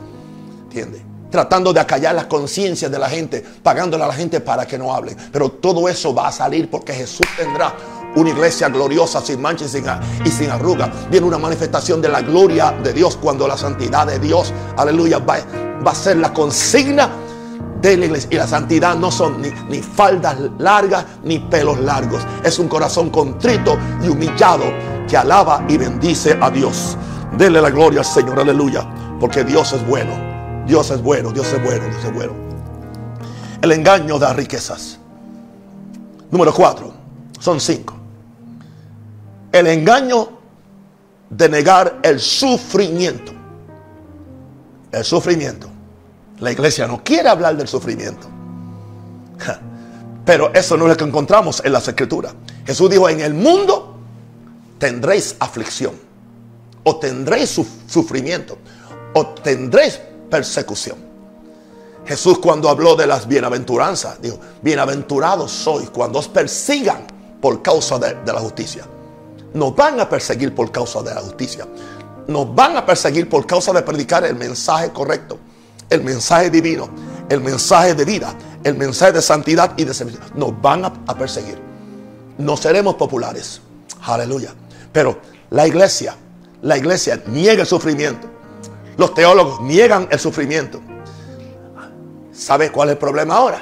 [0.64, 1.02] ¿Entiendes?
[1.30, 4.94] Tratando de acallar las conciencias de la gente, pagándole a la gente para que no
[4.94, 5.16] hablen.
[5.32, 7.74] Pero todo eso va a salir porque Jesús tendrá
[8.14, 10.92] una iglesia gloriosa, sin mancha y sin, arruga.
[11.10, 15.38] Viene una manifestación de la gloria de Dios cuando la santidad de Dios, aleluya, va
[15.86, 17.21] a ser la consigna
[17.82, 18.30] de la iglesia.
[18.32, 22.26] Y la santidad no son ni, ni, faldas largas ni pelos largos.
[22.44, 24.64] Es un corazón contrito y humillado
[25.08, 26.98] que alaba y bendice a Dios.
[27.38, 28.88] Dele la gloria al Señor, aleluya.
[29.20, 30.32] Porque Dios es bueno.
[30.66, 32.34] Dios es bueno, Dios es bueno, Dios es bueno.
[33.62, 35.00] El engaño las riquezas.
[36.30, 36.94] Número cuatro.
[37.40, 38.02] Son cinco
[39.52, 40.30] el engaño
[41.30, 43.34] de negar el sufrimiento.
[44.92, 45.70] El sufrimiento.
[46.42, 48.28] La iglesia no quiere hablar del sufrimiento.
[50.26, 52.34] Pero eso no es lo que encontramos en las escrituras.
[52.66, 53.96] Jesús dijo, en el mundo
[54.78, 55.94] tendréis aflicción,
[56.84, 58.58] o tendréis sufrimiento,
[59.14, 60.00] o tendréis
[60.30, 60.98] persecución.
[62.06, 67.06] Jesús cuando habló de las bienaventuranzas, dijo, bienaventurados sois cuando os persigan
[67.40, 68.86] por causa de, de la justicia.
[69.54, 71.68] Nos van a perseguir por causa de la justicia.
[72.28, 75.38] Nos van a perseguir por causa de predicar el mensaje correcto,
[75.92, 76.90] el mensaje divino,
[77.30, 80.22] el mensaje de vida, el mensaje de santidad y de servicio.
[80.34, 81.60] Nos van a, perseguir.
[82.38, 83.62] No seremos populares.
[84.02, 84.56] Aleluya.
[84.92, 85.20] Pero
[85.52, 86.16] la iglesia,
[86.62, 88.28] la iglesia niega el sufrimiento.
[88.98, 90.82] Los teólogos niegan el sufrimiento.
[92.32, 93.62] ¿Sabe cuál es el problema ahora?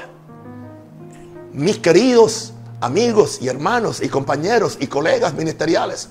[1.52, 6.10] Mis queridos amigos y hermanos y compañeros y colegas ministeriales.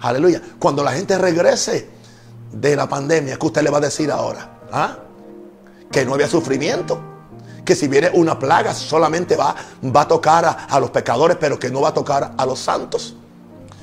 [0.00, 0.42] Aleluya.
[0.58, 1.88] Cuando la gente regrese
[2.52, 4.58] de la pandemia, ¿qué usted le va a decir ahora?
[4.72, 4.98] ¿Ah?
[5.90, 7.00] Que no había sufrimiento
[7.66, 11.68] que si viene una plaga solamente va, va a tocar a, los pecadores, pero que
[11.68, 13.16] no va a tocar a los santos.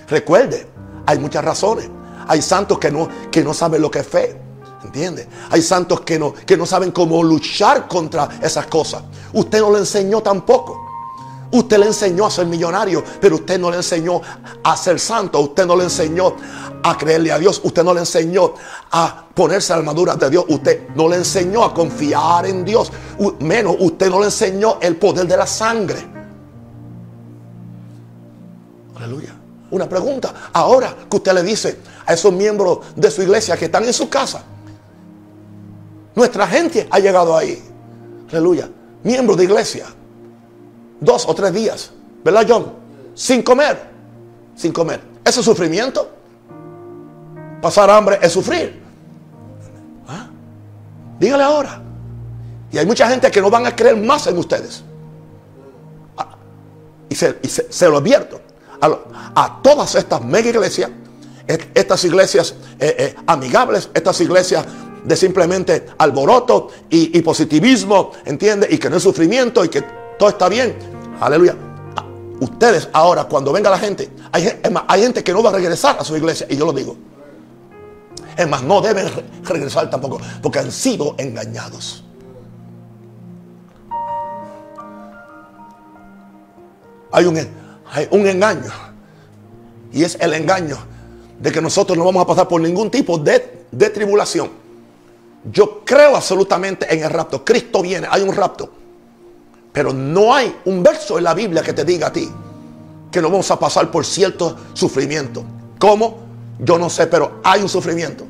[0.08, 0.68] Recuerde,
[1.06, 1.90] hay muchas razones.
[2.28, 4.40] Hay santos que no, que no saben lo que es fe.
[4.84, 5.28] ¿Entiende?
[5.50, 9.04] Hay santos que no, que no saben cómo luchar contra esas cosas.
[9.34, 10.93] Usted no le enseñó tampoco.
[11.54, 14.20] Usted le enseñó a ser millonario, pero usted no le enseñó
[14.64, 15.40] a ser santo.
[15.40, 16.36] Usted no le enseñó
[16.82, 17.62] a creerle a Dios.
[17.64, 18.56] Usted no le enseñó
[18.92, 20.46] a ponerse armadura de Dios.
[20.48, 22.92] Usted no le enseñó a confiar en Dios.
[23.40, 26.04] Menos, usted no le enseñó el poder de la sangre.
[28.96, 29.36] Aleluya.
[29.70, 30.34] Una pregunta.
[30.54, 34.10] Ahora que usted le dice a esos miembros de su iglesia que están en su
[34.10, 34.44] casa.
[36.16, 37.64] Nuestra gente ha llegado ahí.
[38.32, 38.68] Aleluya.
[39.04, 39.86] Miembros de iglesia
[41.04, 41.92] dos o tres días,
[42.24, 42.74] ¿verdad John?
[43.16, 43.80] Sin comer,
[44.56, 45.02] sin comer.
[45.24, 46.10] ¿Eso es sufrimiento?
[47.62, 48.82] Pasar hambre es sufrir.
[50.08, 50.28] ¿Ah?
[51.20, 51.82] Dígale ahora.
[52.72, 54.84] Y hay mucha gente que no van a creer más en ustedes.
[56.18, 56.36] Ah,
[57.08, 58.42] y, se, lo advierto.
[58.82, 60.90] A, todas estas mega iglesias,
[61.48, 64.66] estas iglesias eh, eh, amigables, estas iglesias
[65.06, 68.68] de simplemente alboroto y, y positivismo, ¿entiende?
[68.70, 69.84] Y que no hay sufrimiento y que
[70.18, 70.93] todo está bien.
[71.20, 71.56] Aleluya.
[72.40, 74.50] Ustedes ahora, cuando venga la gente, hay,
[74.88, 76.96] hay gente que no va a regresar a su iglesia, y yo lo digo.
[78.36, 79.08] Es más, no deben
[79.44, 82.04] regresar tampoco, porque han sido engañados.
[87.12, 87.38] Hay un,
[87.92, 88.72] hay un engaño.
[89.92, 90.78] Y es el engaño
[91.40, 94.50] de que nosotros no vamos a pasar por ningún tipo de, de tribulación.
[95.52, 97.46] Yo creo absolutamente en el rapto.
[97.46, 98.83] Cristo viene, hay un rapto.
[99.74, 102.32] Pero no hay un verso en la Biblia que te diga a ti
[103.14, 105.46] que no vamos a pasar por cierto sufrimiento.
[105.80, 106.18] ¿Cómo?
[106.60, 108.26] Yo no sé, pero hay un sufrimiento.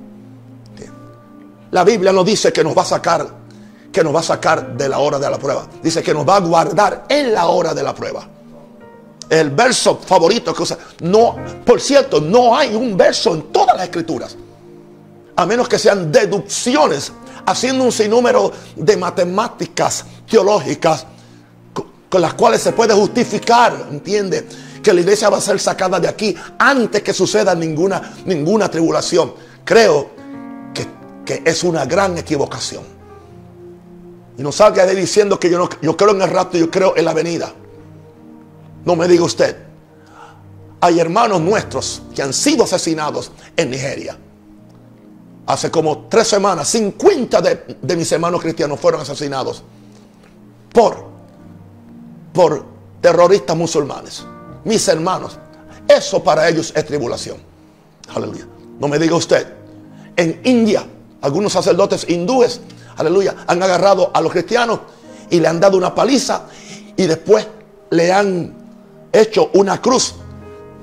[1.71, 3.27] La Biblia nos dice que nos va a sacar,
[3.91, 5.65] que nos va a sacar de la hora de la prueba.
[5.81, 8.27] Dice que nos va a guardar en la hora de la prueba.
[9.29, 10.77] El verso favorito que usa.
[11.01, 14.35] No, por cierto, no hay un verso en todas las escrituras.
[15.35, 17.11] A menos que sean deducciones,
[17.45, 21.07] haciendo un sinnúmero de matemáticas teológicas
[22.13, 24.47] con las cuales se puede justificar, ¿entiende?
[24.83, 29.33] Que la iglesia va a ser sacada de aquí antes que suceda ninguna, ninguna tribulación.
[29.65, 30.11] Creo
[30.75, 30.85] que,
[31.25, 32.83] que es una gran equivocación.
[34.37, 36.95] Y no salga de diciendo que yo, no, yo creo en el rapto, yo creo
[36.95, 37.51] en la venida.
[38.85, 39.57] No me diga usted.
[40.81, 44.15] Hay hermanos nuestros que han sido asesinados en Nigeria.
[45.47, 49.63] Hace como tres semanas, 50 de, de mis hermanos cristianos fueron asesinados
[50.71, 51.12] por
[52.33, 52.65] por
[52.99, 54.25] terroristas musulmanes.
[54.65, 55.37] Mis hermanos,
[55.87, 57.37] eso para ellos es tribulación.
[58.13, 58.47] Aleluya.
[58.79, 59.47] No me diga usted,
[60.15, 60.85] en India,
[61.21, 62.59] algunos sacerdotes hindúes,
[62.97, 64.79] aleluya, han agarrado a los cristianos
[65.29, 66.43] y le han dado una paliza
[66.95, 67.47] y después
[67.91, 68.53] le han
[69.11, 70.15] hecho una cruz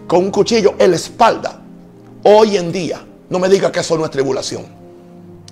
[0.07, 1.61] con un cuchillo en la espalda.
[2.23, 4.67] Hoy en día, no me diga que eso no es tribulación.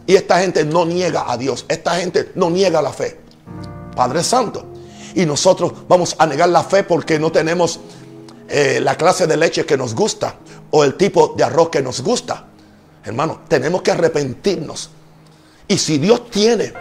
[0.06, 3.20] Y esta gente no niega a Dios, esta gente no niega la fe.
[3.94, 4.64] Padre Santo,
[5.14, 7.80] y nosotros vamos a negar la fe porque no tenemos
[8.48, 10.36] eh, la clase de leche que nos gusta
[10.70, 12.46] o el tipo de arroz que nos gusta.
[13.04, 14.90] Hermano, tenemos que arrepentirnos.
[15.66, 16.72] Y si Dios tiene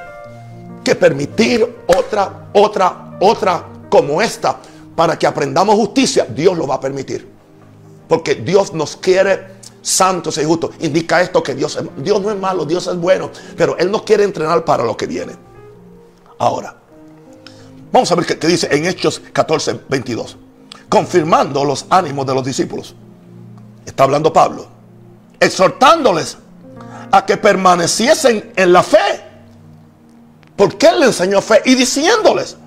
[0.84, 4.58] que permitir otra, otra, otra como esta
[4.96, 7.28] para que aprendamos justicia, Dios lo va a permitir.
[8.08, 10.72] Porque Dios nos quiere santos y justos.
[10.80, 14.24] Indica esto que Dios, Dios no es malo, Dios es bueno, pero Él nos quiere
[14.24, 15.34] entrenar para lo que viene.
[16.40, 16.76] Ahora,
[17.92, 20.38] Vamos a ver qué, dice en Hechos 14, 22.
[20.90, 22.96] Confirmando los ánimos de los discípulos.
[23.86, 24.68] Está hablando Pablo.
[25.40, 26.38] Exhortándoles
[27.12, 29.24] a que permaneciesen en la fe.
[30.56, 32.58] Porque Él le enseñó fe y diciéndoles,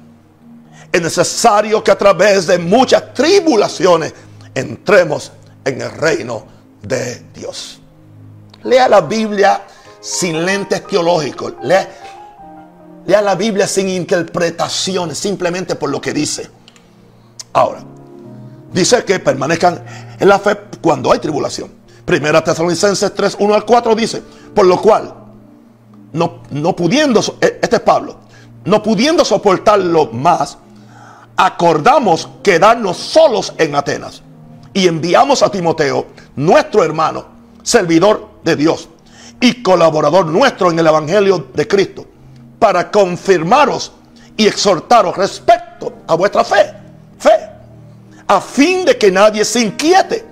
[0.93, 4.15] es necesario que a través de muchas tribulaciones
[4.55, 5.33] entremos
[5.65, 6.47] en el reino
[6.83, 7.81] de Dios.
[8.63, 9.63] Lea la Biblia
[10.01, 11.55] sin lentes teológicos.
[11.63, 11.89] Lea,
[13.07, 16.49] lea la Biblia sin interpretaciones, simplemente por lo que dice.
[17.53, 17.83] Ahora,
[18.73, 19.85] dice que permanezcan
[20.19, 21.71] en la fe cuando hay tribulación.
[22.05, 24.23] Primera Tesalonicenses 3, 1 al 4 dice,
[24.55, 25.15] por lo cual,
[26.13, 28.19] no, no pudiendo, e, este es Pablo,
[28.65, 30.59] no pudiendo soportarlo más,
[31.37, 34.23] acordamos quedarnos solos en Atenas
[34.73, 37.27] y enviamos a Timoteo, nuestro hermano,
[37.63, 38.89] servidor de Dios
[39.41, 42.07] y colaborador nuestro en el Evangelio de Cristo,
[42.61, 43.91] para confirmaros
[44.37, 46.73] y exhortaros respecto a vuestra fe,
[47.19, 47.51] fe,
[48.29, 50.25] a fin de que nadie se inquiete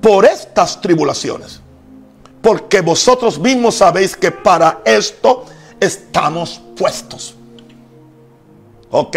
[0.00, 1.60] por estas tribulaciones,
[2.40, 5.46] porque vosotros mismos sabéis que para esto
[5.80, 7.34] estamos puestos.
[8.90, 9.16] Ok,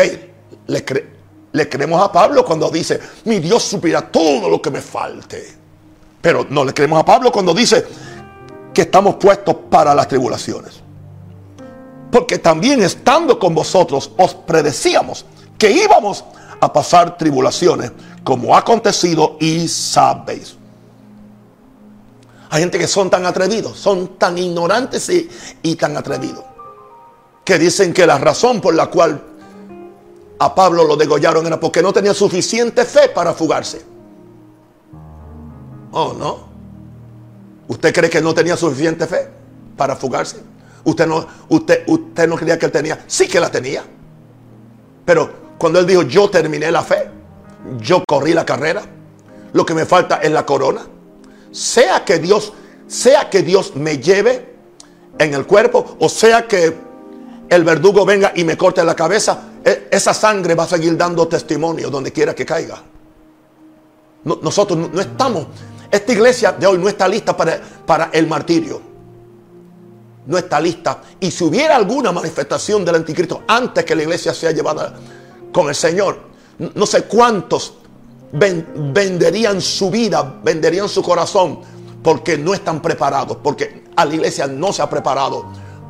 [0.68, 1.08] le,
[1.52, 5.58] le creemos a Pablo cuando dice, mi Dios supiera todo lo que me falte.
[6.22, 7.86] Pero no le creemos a Pablo cuando dice
[8.74, 10.82] que estamos puestos para las tribulaciones.
[12.12, 15.26] Porque también estando con vosotros os predecíamos
[15.58, 16.26] que íbamos
[16.60, 17.92] a pasar tribulaciones
[18.24, 20.56] como ha acontecido y sabéis.
[22.50, 25.30] Hay gente que son tan atrevidos, son tan ignorantes y,
[25.64, 26.44] y tan atrevidos,
[27.46, 29.24] que dicen que la razón por la cual
[30.38, 33.86] a Pablo lo degollaron era porque no tenía suficiente fe para fugarse.
[35.92, 36.52] Oh, no.
[37.68, 39.30] ¿Usted cree que no tenía suficiente fe
[39.78, 40.51] para fugarse?
[40.84, 43.04] ¿Usted no, usted, usted no creía que él tenía?
[43.08, 43.84] Sí que la tenía.
[45.06, 47.10] Pero cuando él dijo, yo terminé la fe,
[47.80, 48.82] yo corrí la carrera,
[49.54, 50.82] lo que me falta es la corona.
[51.52, 52.54] Sea que Dios,
[52.88, 54.56] sea que Dios me lleve
[55.20, 56.76] en el cuerpo, o sea que
[57.50, 61.28] el verdugo venga y me corte la cabeza, e, esa sangre va a seguir dando
[61.28, 62.82] testimonio donde quiera que caiga.
[64.24, 65.48] nosotros no, estamos,
[65.92, 68.91] esta iglesia de hoy no está lista para, para el martirio.
[70.28, 71.02] No está lista.
[71.20, 74.94] Y si hubiera alguna manifestación del anticristo antes que la iglesia sea llevada
[75.52, 76.20] con el Señor,
[76.76, 77.76] no sé cuántos
[78.32, 81.60] venderían su vida, venderían su corazón,
[82.04, 85.46] porque no están preparados, porque a la iglesia no se ha preparado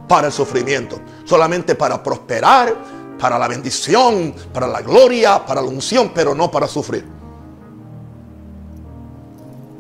[0.08, 2.76] para el sufrimiento, solamente para prosperar,
[3.20, 7.06] para la bendición, para la gloria, para la unción, pero no para sufrir.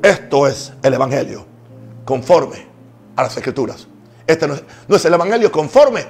[0.02, 1.46] Esto es el Evangelio,
[2.06, 2.68] conforme
[3.16, 3.88] a las Escrituras.
[4.26, 4.56] Este no
[4.96, 6.06] es, el Evangelio conforme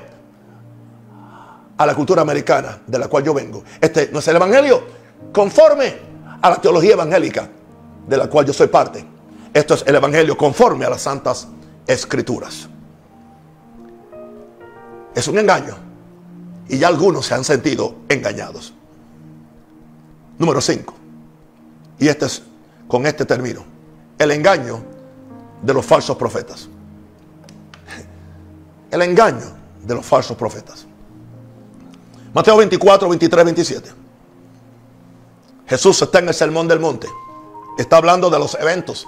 [1.78, 3.64] a la cultura americana de la cual yo vengo.
[3.80, 4.84] Este no es el Evangelio
[5.34, 5.96] conforme
[6.42, 7.50] a la teología evangélica
[8.08, 9.06] de la cual yo soy parte.
[9.54, 11.48] Esto es el Evangelio conforme a las santas
[11.88, 12.68] escrituras.
[15.14, 15.76] Es un engaño.
[16.70, 18.74] Y ya algunos se han sentido engañados.
[20.38, 20.94] Número 5.
[22.00, 22.44] Y este es,
[22.88, 23.64] con este término.
[24.18, 24.82] El engaño
[25.62, 26.70] de los falsos profetas.
[28.92, 29.46] El engaño
[29.82, 30.86] de los falsos profetas.
[32.34, 33.92] Mateo 24, 23, 27.
[35.68, 37.08] Jesús está en el sermón del monte.
[37.78, 39.08] Está hablando de los eventos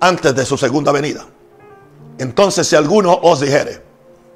[0.00, 1.26] antes de su segunda venida.
[2.18, 3.82] Entonces si alguno os dijere,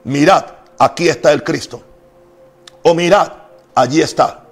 [0.04, 0.44] mirad,
[0.78, 1.82] aquí está el Cristo
[2.82, 3.32] o mirad,
[3.74, 4.44] allí está.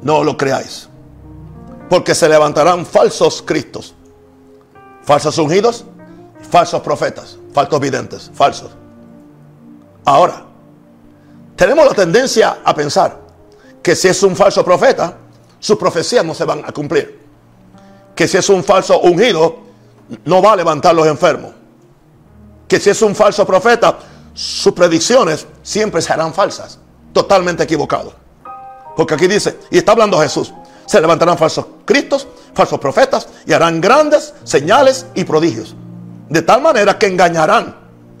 [0.00, 0.88] No lo creáis.
[1.90, 3.94] Porque se levantarán falsos cristos,
[5.02, 5.84] falsos ungidos,
[6.50, 8.70] falsos profetas, falsos videntes, falsos.
[10.04, 10.44] Ahora,
[11.56, 13.18] tenemos la tendencia a pensar
[13.82, 15.16] que si es un falso profeta,
[15.58, 17.18] sus profecías no se van a cumplir.
[18.14, 19.56] Que si es un falso ungido,
[20.24, 21.50] no va a levantar los enfermos.
[22.68, 23.98] Que si es un falso profeta,
[24.34, 26.78] sus predicciones siempre serán falsas.
[27.12, 28.12] Totalmente equivocado.
[28.96, 30.54] Porque aquí dice, y está hablando Jesús,
[30.86, 35.74] se levantarán falsos cristos, falsos profetas, y harán grandes señales y prodigios.
[36.28, 37.74] De tal manera que engañarán,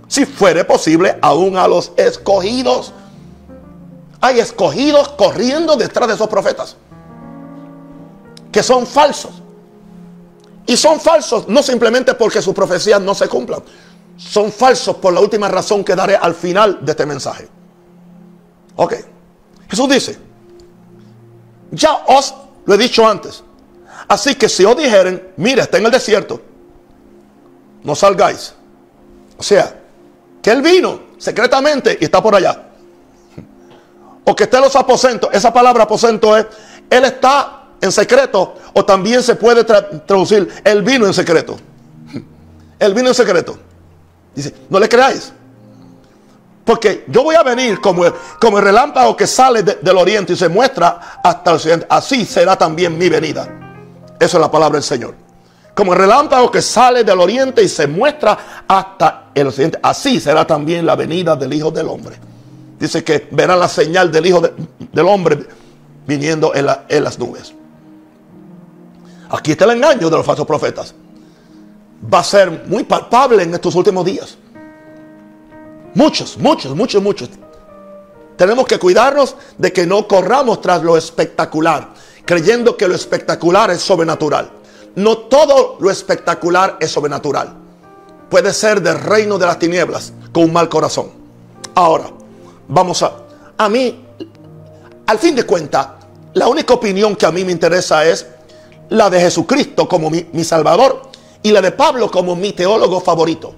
[0.06, 2.92] si fuere posible, aún a los escogidos.
[4.20, 6.76] Hay escogidos corriendo detrás de esos profetas.
[8.50, 9.42] Que son falsos.
[10.66, 13.62] Y son falsos no simplemente porque sus profecías no se cumplan,
[14.18, 17.48] son falsos por la última razón que daré al final de este mensaje.
[18.76, 18.94] Ok.
[19.70, 20.18] Jesús dice,
[21.70, 22.34] ya os
[22.66, 23.42] lo he dicho antes.
[24.08, 26.40] Así que si os dijeren, mire, está en el desierto,
[27.82, 28.54] no salgáis.
[29.36, 29.74] O sea,
[30.42, 32.64] que él vino secretamente y está por allá.
[34.24, 35.30] O que esté en los aposentos.
[35.32, 36.46] Esa palabra aposento es,
[36.90, 38.54] él está en secreto.
[38.74, 41.58] O también se puede traducir, él vino en secreto.
[42.78, 43.58] Él vino en secreto.
[44.34, 45.32] Dice, no le creáis.
[46.64, 50.36] Porque yo voy a venir como el, como el relámpago que sale del oriente y
[50.36, 51.86] se muestra hasta el occidente.
[51.88, 53.48] Así será también mi venida.
[54.20, 55.27] Esa es la palabra del Señor.
[55.78, 59.78] Como el relámpago que sale del oriente y se muestra hasta el occidente.
[59.80, 62.16] Así será también la venida del Hijo del Hombre.
[62.80, 65.46] Dice que verá la señal del Hijo del Hombre
[66.04, 67.54] viniendo en, en las nubes.
[69.30, 70.92] Aquí está el engaño de los falsos profetas.
[72.12, 74.36] Va a ser muy palpable en estos últimos días.
[75.94, 77.30] Muchos, muchos, muchos, muchos.
[78.36, 81.90] Tenemos que cuidarnos de que no corramos tras lo espectacular,
[82.24, 84.57] creyendo que lo espectacular es sobrenatural.
[84.96, 87.54] No todo lo espectacular es sobrenatural.
[88.28, 91.10] Puede ser del reino de las tinieblas con un mal corazón.
[91.74, 92.10] Ahora,
[92.68, 93.12] vamos a...
[93.56, 94.04] A mí,
[95.06, 95.88] al fin de cuentas,
[96.34, 98.26] la única opinión que a mí me interesa es
[98.90, 101.02] la de Jesucristo como mi, mi Salvador
[101.42, 103.54] y la de Pablo como mi teólogo favorito.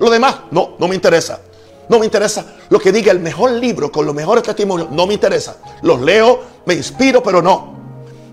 [0.00, 1.40] Lo demás, no, no me interesa.
[1.88, 4.90] No me interesa lo que diga el mejor libro con los mejores testimonios.
[4.90, 5.56] No me interesa.
[5.82, 7.74] Los leo, me inspiro, pero no.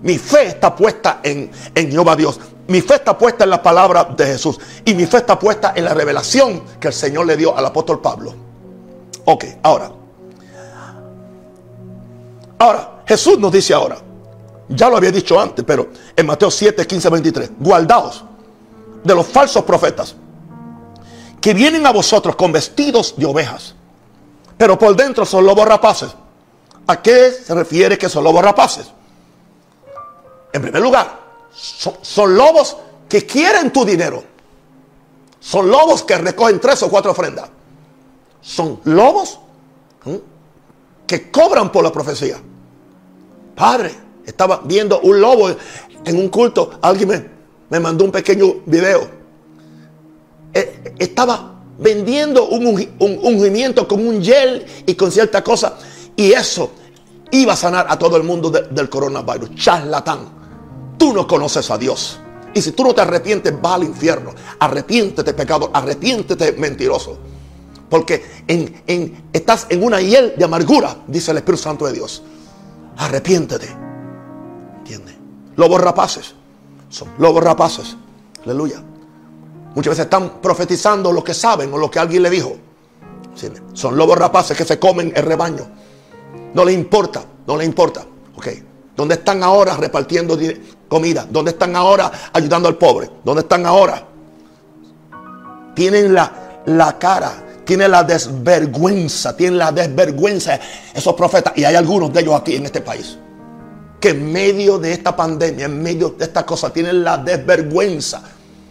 [0.02, 2.38] Mi fe está puesta en, en Jehová Dios.
[2.68, 4.58] Mi fe está puesta en la palabra de Jesús.
[4.84, 8.00] Y mi fe está puesta en la revelación que el Señor le dio al apóstol
[8.00, 8.34] Pablo.
[9.24, 9.92] Ok, ahora.
[12.58, 13.98] Ahora, Jesús nos dice ahora.
[14.68, 17.50] Ya lo había dicho antes, pero en Mateo 7, 15, 23.
[17.58, 18.24] Guardaos
[19.04, 20.14] de los falsos profetas
[21.40, 23.74] que vienen a vosotros con vestidos de ovejas,
[24.56, 26.10] pero por dentro son lobos rapaces.
[26.86, 28.86] ¿A qué se refiere que son lobos rapaces?
[30.52, 31.20] En primer lugar,
[31.52, 32.76] son, lobos
[33.08, 34.22] que quieren tu dinero.
[35.40, 37.50] Son lobos que recogen tres o cuatro ofrendas.
[38.40, 39.38] Son lobos
[41.06, 42.36] que cobran por la profecía.
[43.54, 43.94] Padre,
[44.24, 45.50] estaba viendo un lobo
[46.04, 46.78] en un culto.
[46.82, 47.30] Alguien
[47.68, 49.22] me, mandó un pequeño video
[50.54, 52.66] eh, estaba vendiendo un,
[52.98, 55.78] ungimiento con un gel y con cierta cosa.
[56.14, 56.70] Y eso
[57.30, 59.54] iba a sanar a todo el mundo del coronavirus.
[59.54, 60.41] Charlatán.
[61.02, 62.20] Tú no conoces a Dios.
[62.54, 64.32] Y si tú no te arrepientes, va al infierno.
[64.60, 65.68] Arrepiéntete, pecador.
[65.74, 67.18] Arrepiéntete, mentiroso.
[67.90, 72.22] Porque en, estás en una hiel de amargura, dice el Espíritu Santo de Dios.
[72.98, 73.66] Arrepiéntete.
[74.78, 75.16] ¿Entiendes?
[75.56, 76.36] Lobos rapaces.
[76.88, 77.96] Son lobos rapaces.
[78.44, 78.80] Aleluya.
[79.74, 82.56] Muchas veces están profetizando lo que saben o lo que alguien le dijo.
[83.72, 85.66] Son lobos rapaces que se comen el rebaño.
[86.54, 88.06] No les importa, no les importa.
[88.36, 88.46] Ok.
[88.94, 90.36] ¿Dónde están ahora repartiendo
[90.92, 91.26] comida?
[91.28, 93.08] ¿Dónde están ahora ayudando al pobre?
[93.24, 94.06] ¿Dónde están ahora?
[95.74, 97.32] Tienen la, la cara,
[97.64, 100.60] tienen la desvergüenza, tienen la desvergüenza
[100.92, 101.54] esos profetas.
[101.56, 103.16] Y hay algunos de ellos aquí en este país.
[103.98, 108.22] Que en medio de esta pandemia, en medio de esta cosa, tienen la desvergüenza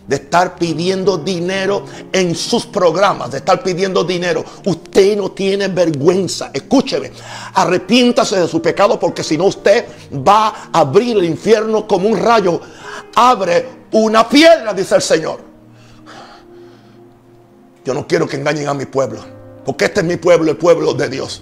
[0.08, 4.44] de estar pidiendo dinero en sus programas, de estar pidiendo dinero.
[4.66, 6.52] Usted no tiene vergüenza.
[6.54, 7.12] Escúcheme,
[7.54, 9.86] arrepiéntase de su pecado porque si no usted
[10.28, 12.60] va a abrir el infierno como un rayo.
[13.16, 15.40] Abre una piedra, dice el Señor.
[17.84, 19.20] Yo no quiero que engañen a mi pueblo,
[19.66, 21.42] porque este es mi pueblo, el pueblo de Dios.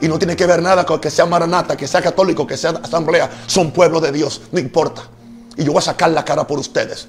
[0.00, 2.70] Y no tiene que ver nada con que sea maranata, que sea católico, que sea
[2.70, 3.30] asamblea.
[3.46, 5.02] Son pueblo de Dios, no importa.
[5.56, 7.08] Y yo voy a sacar la cara por ustedes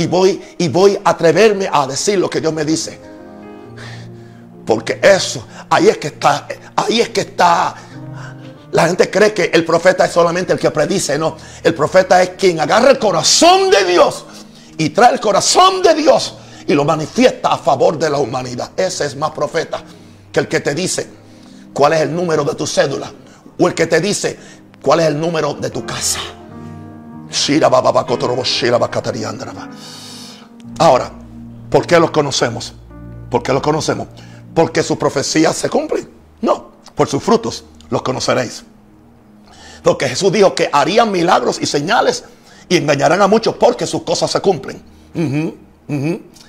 [0.00, 2.98] y voy y voy a atreverme a decir lo que Dios me dice.
[4.64, 7.74] Porque eso, ahí es que está, ahí es que está.
[8.72, 11.36] La gente cree que el profeta es solamente el que predice, no.
[11.62, 14.24] El profeta es quien agarra el corazón de Dios
[14.78, 16.34] y trae el corazón de Dios
[16.66, 18.70] y lo manifiesta a favor de la humanidad.
[18.78, 19.82] Ese es más profeta
[20.32, 21.10] que el que te dice
[21.74, 23.12] cuál es el número de tu cédula
[23.58, 24.38] o el que te dice
[24.80, 26.20] cuál es el número de tu casa.
[30.78, 31.10] Ahora,
[31.70, 32.74] ¿por qué los conocemos?
[33.30, 34.08] ¿Por qué los conocemos?
[34.54, 36.10] ¿Porque sus profecías se cumplen?
[36.40, 38.64] No, por sus frutos los conoceréis.
[39.82, 42.24] Porque Jesús dijo que harían milagros y señales
[42.68, 44.82] y engañarán a muchos porque sus cosas se cumplen.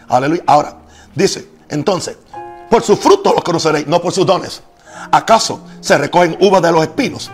[0.07, 0.43] Aleluya.
[0.47, 0.77] Ahora,
[1.15, 2.17] dice, entonces,
[2.69, 4.61] por sus frutos los conoceréis, no por sus dones.
[5.11, 7.31] ¿Acaso se recogen uvas de los espinos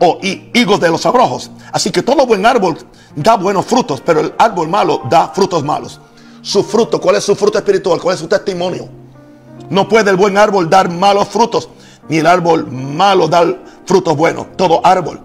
[0.00, 1.50] o higos de los abrojos.
[1.72, 2.76] Así que todo buen árbol
[3.14, 6.00] da buenos frutos, pero el árbol malo da frutos malos.
[6.42, 8.00] Su fruto, ¿cuál es su fruto espiritual?
[8.00, 8.88] ¿Cuál es su testimonio?
[9.68, 11.68] No puede el buen árbol dar malos frutos,
[12.08, 14.56] ni el árbol malo dar frutos buenos.
[14.56, 15.20] Todo árbol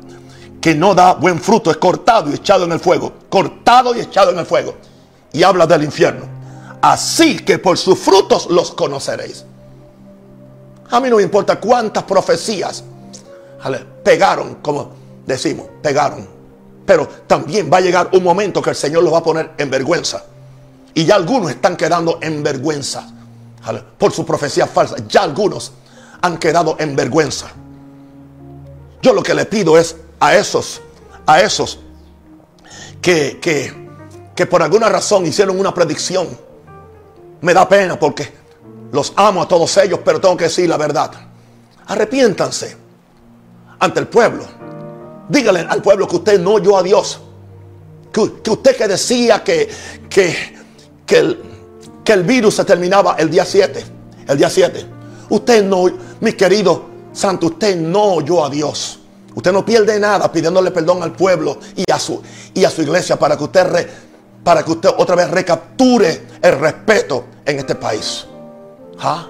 [0.59, 3.13] que no da buen fruto es cortado y echado en el fuego.
[3.29, 4.75] Cortado y echado en el fuego.
[5.31, 6.25] Y habla del infierno.
[6.81, 9.45] Así que por sus frutos los conoceréis.
[10.91, 12.83] A mí no me importa cuántas profecías
[14.03, 14.91] pegaron, como
[15.25, 16.27] decimos, pegaron.
[16.85, 19.69] Pero también va a llegar un momento que el Señor los va a poner en
[19.69, 20.23] vergüenza.
[20.93, 23.11] Y ya algunos están quedando en vergüenza.
[23.97, 24.95] por su profecía falsa.
[25.07, 25.71] Ya algunos
[26.21, 27.47] han quedado en vergüenza.
[29.01, 30.81] Yo lo que le pido es a esos,
[31.25, 31.79] a esos
[33.01, 33.73] que, que,
[34.35, 36.27] que por alguna razón hicieron una predicción.
[37.41, 38.31] Me da pena porque
[38.91, 41.11] los amo a todos ellos, pero tengo que decir la verdad.
[41.87, 42.84] Arrepiéntanse
[43.79, 44.43] ante el pueblo.
[45.27, 47.19] Dígale al pueblo que usted no oyó a Dios.
[48.11, 49.69] Que, usted que decía que,
[50.09, 50.55] que,
[51.05, 53.85] que, el, virus se terminaba el día 7.
[54.27, 54.85] El día 7.
[55.29, 55.85] Usted no,
[56.21, 58.99] mi querido santo, usted no oyó a Dios.
[59.33, 62.21] Usted no pierde nada pidiéndole perdón al pueblo y a su,
[62.53, 63.89] y a su iglesia para que usted,
[64.43, 68.25] para que usted otra vez recapture el respeto en este país.
[68.99, 69.27] ¿Ah?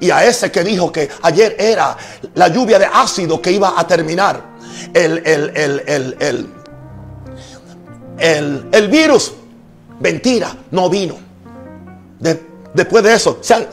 [0.00, 1.96] Y a ese que dijo que ayer era
[2.34, 4.42] la lluvia de ácido que iba a terminar
[4.94, 6.48] el, el,
[8.72, 9.32] el, virus.
[10.00, 11.16] Mentira, no vino.
[12.72, 13.68] después de eso, se han,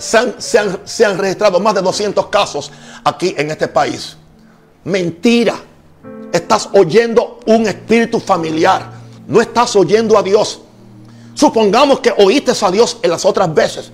[0.85, 2.71] se han registrado más de 200 casos
[3.03, 4.17] aquí en este país.
[4.83, 5.55] Mentira.
[6.31, 8.91] Estás oyendo un espíritu familiar.
[9.27, 10.61] No estás oyendo a Dios.
[11.33, 13.91] Supongamos que oíste a Dios en las otras veces.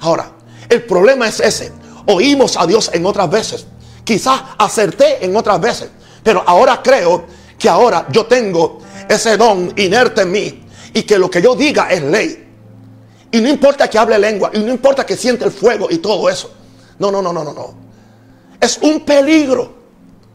[0.00, 0.30] Ahora,
[0.68, 1.72] el problema es ese.
[2.06, 3.66] Oímos a Dios en otras veces.
[4.04, 5.90] Quizás acerté en otras veces.
[6.22, 7.24] Pero ahora creo
[7.58, 10.64] que ahora yo tengo ese don inerte en mí.
[10.92, 12.40] Y que lo que yo diga es ley.
[13.30, 14.50] Y no importa que hable lengua.
[14.52, 16.52] Y no importa que siente el fuego y todo eso.
[16.98, 17.74] No, no, no, no, no, no.
[18.60, 19.74] Es un peligro.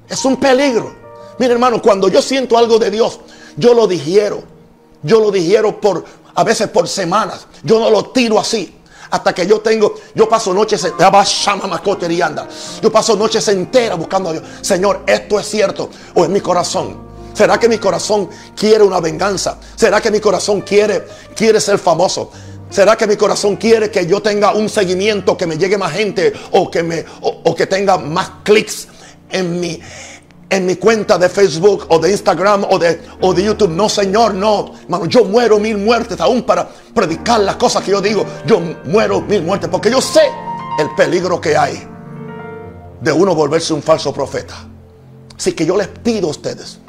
[0.08, 0.96] Es un peligro.
[1.38, 3.20] Mira hermano, cuando yo siento algo de Dios,
[3.56, 4.44] yo lo digiero.
[5.02, 6.04] Yo lo digiero por,
[6.36, 7.48] a veces por semanas.
[7.64, 8.79] Yo no lo tiro así
[9.10, 10.88] hasta que yo tengo, yo paso noches,
[12.82, 14.44] yo paso noches enteras buscando a Dios.
[14.62, 17.10] Señor, esto es cierto o es mi corazón.
[17.34, 19.58] ¿Será que mi corazón quiere una venganza?
[19.76, 21.06] ¿Será que mi corazón quiere,
[21.36, 22.32] quiere ser famoso?
[22.70, 26.34] ¿Será que mi corazón quiere que yo tenga un seguimiento, que me llegue más gente
[26.52, 28.88] o que, me, o que tenga más clics
[29.32, 29.80] en mi,
[30.50, 33.70] en mi cuenta de Facebook o de Instagram o de, o de YouTube.
[33.70, 34.74] No, Señor, no.
[35.08, 38.26] yo muero mil muertes aún para predicar las cosas que yo digo.
[38.46, 40.24] Yo muero mil muertes porque yo sé
[40.80, 41.88] el peligro que hay
[43.02, 44.56] de uno volverse un falso profeta.
[45.38, 46.80] Así que yo les pido a ustedes.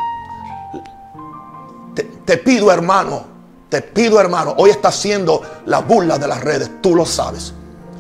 [1.95, 3.25] Te, te pido, hermano.
[3.69, 4.55] Te pido, hermano.
[4.57, 6.71] Hoy está haciendo la burla de las redes.
[6.81, 7.53] Tú lo sabes.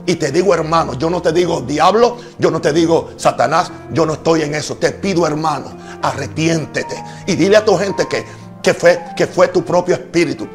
[0.06, 4.06] Y te digo, hermano, yo no te digo diablo, yo no te digo Satanás, yo
[4.06, 4.76] no estoy en eso.
[4.76, 7.02] Te pido, hermano, arrepiéntete.
[7.26, 8.24] Y dile a tu gente que,
[8.62, 10.48] que, fue, que fue tu propio espíritu.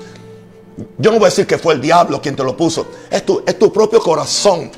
[0.98, 2.88] Yo no voy a decir que fue el diablo quien te lo puso.
[3.10, 4.72] Es tu, es tu propio corazón.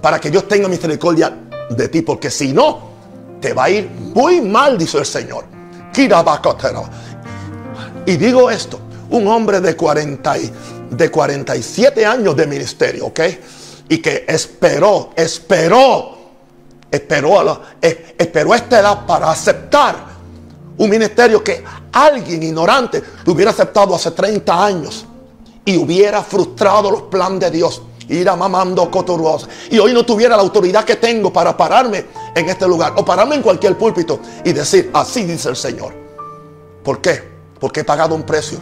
[0.00, 1.36] Para que Dios tenga misericordia
[1.70, 2.02] de ti.
[2.02, 2.90] Porque si no,
[3.40, 5.44] te va a ir muy mal, dice el Señor.
[8.06, 8.80] Y digo esto,
[9.10, 10.34] un hombre de, 40
[10.90, 13.20] de 47 años de ministerio, ¿ok?
[13.90, 16.16] Y que esperó, esperó,
[16.88, 17.60] esperó, a
[18.16, 19.96] esperó esta edad para aceptar
[20.78, 25.04] un ministerio que alguien ignorante hubiera aceptado hace 30 años
[25.64, 27.82] y hubiera frustrado los planes de Dios.
[28.08, 29.48] Ir a mamando cotorros.
[29.70, 33.36] Y hoy no tuviera la autoridad que tengo para pararme en este lugar o pararme
[33.36, 35.92] en cualquier púlpito y decir, así dice el Señor.
[36.84, 37.22] ¿Por qué?
[37.58, 38.58] Porque he pagado un precio.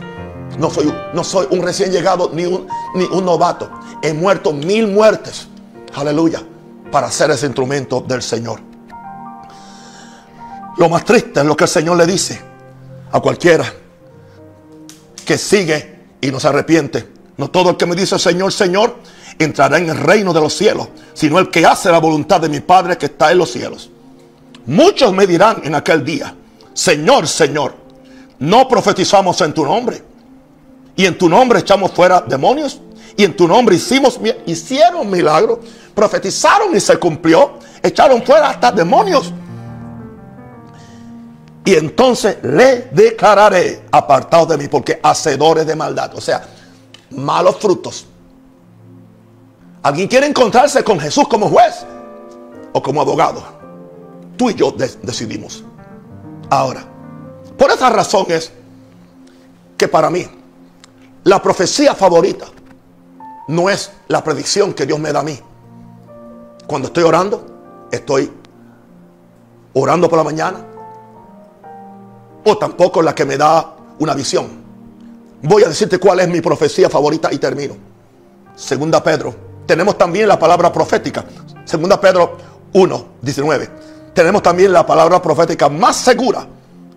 [0.57, 3.71] No soy, no soy un recién llegado ni un, ni un novato.
[4.03, 5.49] He muerto mil muertes.
[5.95, 6.43] Aleluya.
[6.91, 8.61] Para ser ese instrumento del Señor.
[10.79, 12.41] Lo más triste es lo que el Señor le dice
[13.11, 13.65] a cualquiera
[15.25, 17.09] que sigue y no se arrepiente.
[17.37, 18.97] No todo el que me dice Señor, Señor,
[19.39, 22.61] entrará en el reino de los cielos, sino el que hace la voluntad de mi
[22.61, 23.91] Padre que está en los cielos.
[24.67, 26.35] Muchos me dirán en aquel día,
[26.75, 27.75] Señor, Señor,
[28.39, 30.08] no profetizamos en tu nombre
[30.99, 32.81] y en tu nombre echamos fuera demonios.
[33.17, 35.61] Y en tu nombre hicimos, hicieron milagros.
[35.95, 37.53] Profetizaron y se cumplió.
[37.81, 39.33] Echaron fuera hasta demonios.
[41.65, 46.17] Y entonces le declararé apartado de mí porque hacedores de maldad.
[46.17, 46.43] O sea,
[47.11, 48.05] malos frutos.
[49.85, 51.87] ¿Alguien quiere encontrarse con Jesús como juez
[52.73, 53.41] o como abogado?
[54.37, 55.63] Tú y yo decidimos.
[56.51, 56.85] Ahora,
[57.57, 58.51] por esa razón es
[59.77, 60.38] que para mí
[61.25, 62.47] la profecía favorita
[63.49, 65.39] no es la predicción que Dios me da a mí.
[66.67, 68.31] Cuando estoy orando, estoy
[69.73, 70.65] orando por la mañana.
[72.45, 74.47] O tampoco la que me da una visión.
[75.43, 77.75] Voy a decirte cuál es mi profecía favorita y termino.
[78.55, 79.35] Segunda Pedro.
[79.67, 81.25] Tenemos también la palabra profética.
[81.65, 82.37] Segunda Pedro
[82.73, 83.71] 1, 19.
[84.15, 86.47] Tenemos también la palabra profética más segura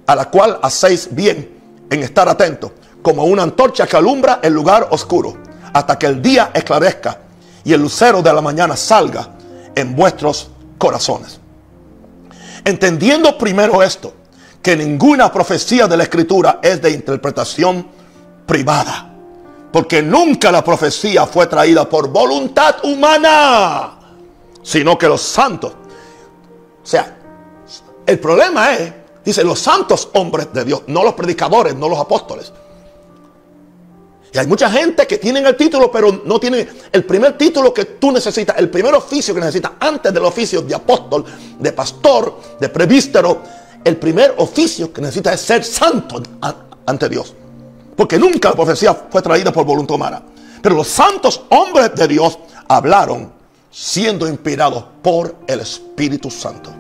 [0.06, 1.60] a la cual hacéis bien
[1.90, 5.38] en estar atentos como una antorcha que alumbra el lugar oscuro
[5.74, 7.20] hasta que el día esclarezca
[7.64, 9.30] y el lucero de la mañana salga
[9.76, 11.40] en vuestros corazones.
[12.64, 14.14] Entendiendo primero esto,
[14.62, 17.88] que ninguna profecía de la escritura es de interpretación
[18.46, 19.08] privada.
[19.72, 23.98] Porque nunca la profecía fue traída por voluntad humana,
[24.62, 25.72] sino que los santos.
[25.72, 27.18] O sea,
[28.06, 28.94] el problema es,
[29.24, 32.52] dice, los santos hombres de Dios, no los predicadores, no los apóstoles.
[34.34, 37.84] Y hay mucha gente que tienen el título, pero no tienen el primer título que
[37.84, 41.26] tú necesitas, el primer oficio que necesitas antes del oficio de apóstol,
[41.60, 43.42] de pastor, de prevístero.
[43.84, 46.22] El primer oficio que necesitas es ser santo
[46.86, 47.34] ante Dios.
[47.96, 50.22] Porque nunca la profecía fue traída por voluntad humana.
[50.62, 53.34] Pero los santos hombres de Dios hablaron
[53.70, 56.72] siendo inspirados por el Espíritu Santo.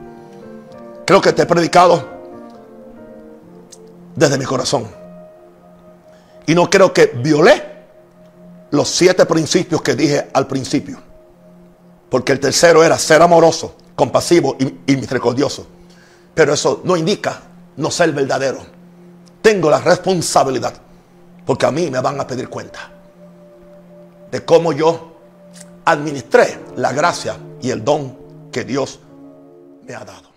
[1.05, 2.07] Creo que te he predicado
[4.15, 5.00] desde mi corazón.
[6.47, 7.71] Y no creo que violé
[8.71, 10.99] los siete principios que dije al principio.
[12.09, 15.67] Porque el tercero era ser amoroso, compasivo y, misericordioso.
[16.33, 17.41] Pero eso no indica
[17.77, 18.59] no ser verdadero.
[19.41, 20.73] Tengo la responsabilidad.
[21.45, 22.91] Porque a mí me van a pedir cuenta
[24.31, 25.17] de cómo yo
[25.85, 28.17] administré la gracia y el don
[28.51, 28.99] que Dios
[29.83, 30.30] me ha dado.